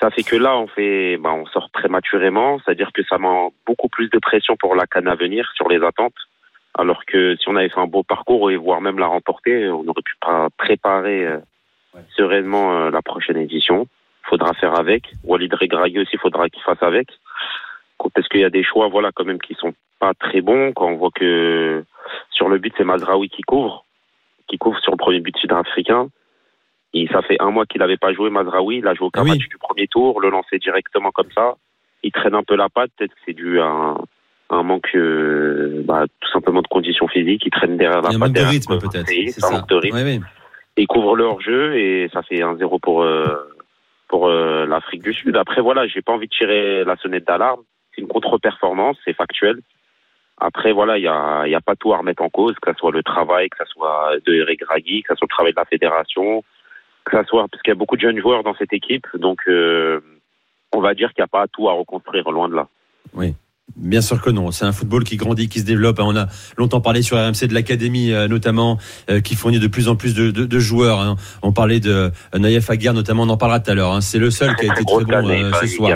Ça 0.00 0.10
fait 0.10 0.22
que 0.22 0.36
là, 0.36 0.56
on 0.56 0.68
fait, 0.68 1.16
bah, 1.16 1.32
on 1.32 1.46
sort 1.46 1.70
prématurément. 1.70 2.58
C'est-à-dire 2.58 2.90
que 2.92 3.02
ça 3.04 3.18
met 3.18 3.48
beaucoup 3.66 3.88
plus 3.88 4.10
de 4.10 4.18
pression 4.18 4.56
pour 4.56 4.74
la 4.74 4.86
canne 4.86 5.08
à 5.08 5.14
venir 5.14 5.50
sur 5.54 5.68
les 5.68 5.82
attentes. 5.82 6.14
Alors 6.76 7.04
que 7.06 7.36
si 7.36 7.48
on 7.48 7.56
avait 7.56 7.70
fait 7.70 7.80
un 7.80 7.86
beau 7.86 8.02
parcours 8.02 8.50
et 8.50 8.56
voire 8.56 8.80
même 8.80 8.98
la 8.98 9.06
remporter, 9.06 9.68
on 9.68 9.86
aurait 9.88 10.02
pu 10.04 10.14
pas 10.20 10.48
préparer 10.56 11.26
euh, 11.26 11.38
sereinement 12.16 12.76
euh, 12.76 12.90
la 12.90 13.02
prochaine 13.02 13.38
édition. 13.38 13.88
Faudra 14.24 14.52
faire 14.54 14.78
avec. 14.78 15.04
Walid 15.24 15.52
Regragui 15.54 16.00
aussi, 16.00 16.16
faudra 16.18 16.48
qu'il 16.48 16.62
fasse 16.62 16.82
avec. 16.82 17.08
Parce 18.14 18.28
qu'il 18.28 18.40
y 18.40 18.44
a 18.44 18.50
des 18.50 18.62
choix, 18.64 18.88
voilà, 18.88 19.10
quand 19.12 19.24
même, 19.24 19.40
qui 19.40 19.54
sont 19.54 19.74
pas 19.98 20.14
très 20.14 20.40
bons. 20.40 20.72
Quand 20.72 20.86
on 20.88 20.96
voit 20.96 21.10
que 21.14 21.84
sur 22.30 22.48
le 22.48 22.58
but, 22.58 22.72
c'est 22.76 22.84
Mazraoui 22.84 23.28
qui 23.28 23.42
couvre, 23.42 23.84
qui 24.48 24.56
couvre 24.58 24.78
sur 24.80 24.92
le 24.92 24.96
premier 24.96 25.20
but 25.20 25.36
sud-africain. 25.36 26.08
Et 26.94 27.06
ça 27.08 27.20
fait 27.22 27.36
un 27.40 27.50
mois 27.50 27.66
qu'il 27.66 27.80
n'avait 27.80 27.96
pas 27.98 28.12
joué 28.14 28.30
Mazraoui. 28.30 28.78
Il 28.78 28.86
a 28.86 28.94
joué 28.94 29.06
au 29.06 29.10
Ah 29.14 29.22
oui. 29.22 29.30
match 29.30 29.48
du 29.48 29.58
premier 29.58 29.86
tour, 29.88 30.20
le 30.20 30.30
lancer 30.30 30.58
directement 30.58 31.10
comme 31.10 31.30
ça. 31.34 31.54
Il 32.02 32.12
traîne 32.12 32.34
un 32.34 32.42
peu 32.44 32.56
la 32.56 32.68
patte. 32.68 32.90
Peut-être 32.96 33.12
que 33.14 33.20
c'est 33.26 33.34
dû 33.34 33.60
à 33.60 33.66
un, 33.66 33.94
à 34.50 34.54
un 34.56 34.62
manque, 34.62 34.88
euh, 34.94 35.82
bah, 35.84 36.04
tout 36.20 36.30
simplement 36.30 36.62
de 36.62 36.68
conditions 36.68 37.08
physiques. 37.08 37.42
Il 37.44 37.50
traîne 37.50 37.76
derrière 37.76 38.00
la 38.00 38.10
Il 38.10 38.12
y 38.12 38.14
a 38.14 38.16
un 38.16 38.20
patte. 38.20 38.28
manque 38.28 38.36
de 38.44 38.48
rythme, 38.50 38.78
peut-être. 38.78 39.06
C'est 39.08 39.44
un 39.44 39.48
ça. 39.48 39.50
manque 39.58 39.68
de 39.68 39.74
rythme 39.74 39.96
Ouais, 39.96 40.04
oui. 40.04 40.20
et 40.76 40.82
ils 40.82 40.86
couvrent 40.86 41.16
leur 41.16 41.40
jeu 41.40 41.76
et 41.76 42.08
ça 42.12 42.22
fait 42.22 42.42
un 42.42 42.56
0 42.56 42.78
pour 42.78 43.02
euh, 43.02 43.26
pour 44.08 44.28
euh, 44.28 44.64
l'Afrique 44.64 45.02
du 45.02 45.12
Sud. 45.12 45.36
Après 45.36 45.60
voilà, 45.60 45.86
j'ai 45.86 46.00
pas 46.00 46.12
envie 46.12 46.28
de 46.28 46.32
tirer 46.32 46.84
la 46.84 46.96
sonnette 46.96 47.26
d'alarme. 47.26 47.60
C'est 47.98 48.02
une 48.02 48.08
contre-performance, 48.08 48.96
c'est 49.04 49.12
factuel. 49.12 49.58
Après 50.40 50.70
voilà, 50.72 50.98
il 50.98 51.02
y 51.02 51.08
a 51.08 51.42
il 51.46 51.50
y 51.50 51.54
a 51.56 51.60
pas 51.60 51.74
tout 51.74 51.92
à 51.92 51.98
remettre 51.98 52.22
en 52.22 52.28
cause, 52.28 52.54
que 52.62 52.70
ce 52.72 52.78
soit 52.78 52.92
le 52.92 53.02
travail, 53.02 53.48
que 53.50 53.56
ce 53.58 53.64
soit 53.72 54.10
de 54.24 54.32
Eric 54.34 54.60
Draghi, 54.60 55.02
que 55.02 55.08
ce 55.14 55.16
soit 55.18 55.26
le 55.28 55.34
travail 55.34 55.52
de 55.52 55.58
la 55.58 55.64
fédération, 55.64 56.44
que 57.04 57.18
ce 57.18 57.24
soit 57.24 57.46
parce 57.50 57.60
qu'il 57.62 57.72
y 57.72 57.72
a 57.72 57.74
beaucoup 57.74 57.96
de 57.96 58.00
jeunes 58.02 58.20
joueurs 58.20 58.44
dans 58.44 58.54
cette 58.54 58.72
équipe, 58.72 59.06
donc 59.14 59.40
euh, 59.48 59.98
on 60.72 60.80
va 60.80 60.94
dire 60.94 61.08
qu'il 61.12 61.22
n'y 61.22 61.24
a 61.24 61.28
pas 61.28 61.46
tout 61.48 61.68
à 61.68 61.72
reconstruire 61.72 62.30
loin 62.30 62.48
de 62.48 62.54
là. 62.54 62.68
Bien 63.76 64.00
sûr 64.00 64.22
que 64.22 64.30
non. 64.30 64.50
C'est 64.52 64.64
un 64.64 64.72
football 64.72 65.02
qui 65.04 65.16
grandit, 65.16 65.48
qui 65.48 65.58
se 65.60 65.64
développe. 65.66 65.98
On 66.00 66.16
a 66.16 66.26
longtemps 66.56 66.80
parlé 66.80 67.02
sur 67.02 67.16
RMC 67.18 67.46
de 67.48 67.54
l'académie, 67.54 68.12
euh, 68.12 68.26
notamment, 68.26 68.78
euh, 69.10 69.20
qui 69.20 69.34
fournit 69.34 69.58
de 69.60 69.66
plus 69.66 69.88
en 69.88 69.96
plus 69.96 70.14
de, 70.14 70.30
de- 70.30 70.46
de 70.46 70.58
joueurs. 70.58 71.00
hein. 71.00 71.16
On 71.42 71.52
parlait 71.52 71.78
de 71.78 72.10
Naïef 72.34 72.70
Aguirre, 72.70 72.94
notamment. 72.94 73.24
On 73.24 73.28
en 73.28 73.36
parlera 73.36 73.60
tout 73.60 73.70
à 73.70 73.74
l'heure. 73.74 73.92
hein. 73.92 74.00
C'est 74.00 74.18
le 74.18 74.30
seul 74.30 74.54
qui 74.56 74.64
a 74.64 74.72
été 74.72 74.84
très 75.04 75.04
bon 75.22 75.28
ce 75.52 75.66
soir. 75.76 75.88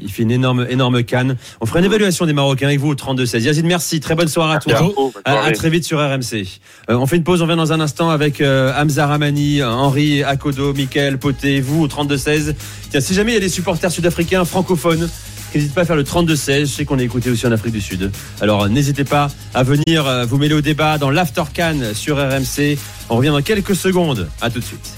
Il 0.00 0.10
fait 0.10 0.22
une 0.22 0.30
énorme, 0.30 0.66
énorme 0.68 1.02
canne. 1.02 1.36
On 1.60 1.66
fera 1.66 1.80
une 1.80 1.84
évaluation 1.84 2.26
des 2.26 2.32
Marocains 2.32 2.66
avec 2.66 2.80
vous 2.80 2.88
au 2.90 2.94
32-16. 2.94 3.40
Yazid, 3.40 3.64
merci. 3.64 4.00
Très 4.00 4.14
bonne 4.14 4.28
soirée 4.28 4.56
à 4.56 4.58
toi. 4.58 4.92
À 5.24 5.50
très 5.52 5.70
vite 5.70 5.84
sur 5.84 5.98
RMC. 5.98 6.46
Euh, 6.90 6.96
on 6.96 7.06
fait 7.06 7.16
une 7.16 7.24
pause, 7.24 7.42
on 7.42 7.46
vient 7.46 7.56
dans 7.56 7.72
un 7.72 7.80
instant 7.80 8.10
avec 8.10 8.40
euh, 8.40 8.72
Hamza 8.76 9.06
Ramani, 9.06 9.62
Henri 9.62 10.22
Akodo, 10.22 10.72
Michael 10.74 11.18
Poté, 11.18 11.60
vous 11.60 11.82
au 11.82 11.88
32-16. 11.88 12.54
Tiens, 12.90 13.00
si 13.00 13.14
jamais 13.14 13.32
il 13.32 13.34
y 13.34 13.38
a 13.38 13.40
des 13.40 13.48
supporters 13.48 13.90
sud-africains 13.90 14.44
francophones, 14.44 15.08
n'hésitez 15.54 15.74
pas 15.74 15.82
à 15.82 15.84
faire 15.84 15.96
le 15.96 16.04
32-16. 16.04 16.60
Je 16.60 16.64
sais 16.66 16.84
qu'on 16.84 16.98
est 16.98 17.04
écouté 17.04 17.30
aussi 17.30 17.46
en 17.46 17.52
Afrique 17.52 17.72
du 17.72 17.80
Sud. 17.80 18.10
Alors 18.40 18.68
n'hésitez 18.68 19.04
pas 19.04 19.28
à 19.54 19.62
venir 19.62 20.06
euh, 20.06 20.24
vous 20.24 20.38
mêler 20.38 20.54
au 20.54 20.60
débat 20.60 20.98
dans 20.98 21.10
l'After 21.10 21.44
Can 21.54 21.76
sur 21.94 22.16
RMC. 22.16 22.78
On 23.10 23.16
revient 23.16 23.28
dans 23.30 23.42
quelques 23.42 23.74
secondes. 23.74 24.28
À 24.40 24.50
tout 24.50 24.60
de 24.60 24.64
suite. 24.64 24.94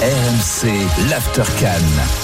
RMC, 0.00 0.70
l'Aftercan. 1.08 2.23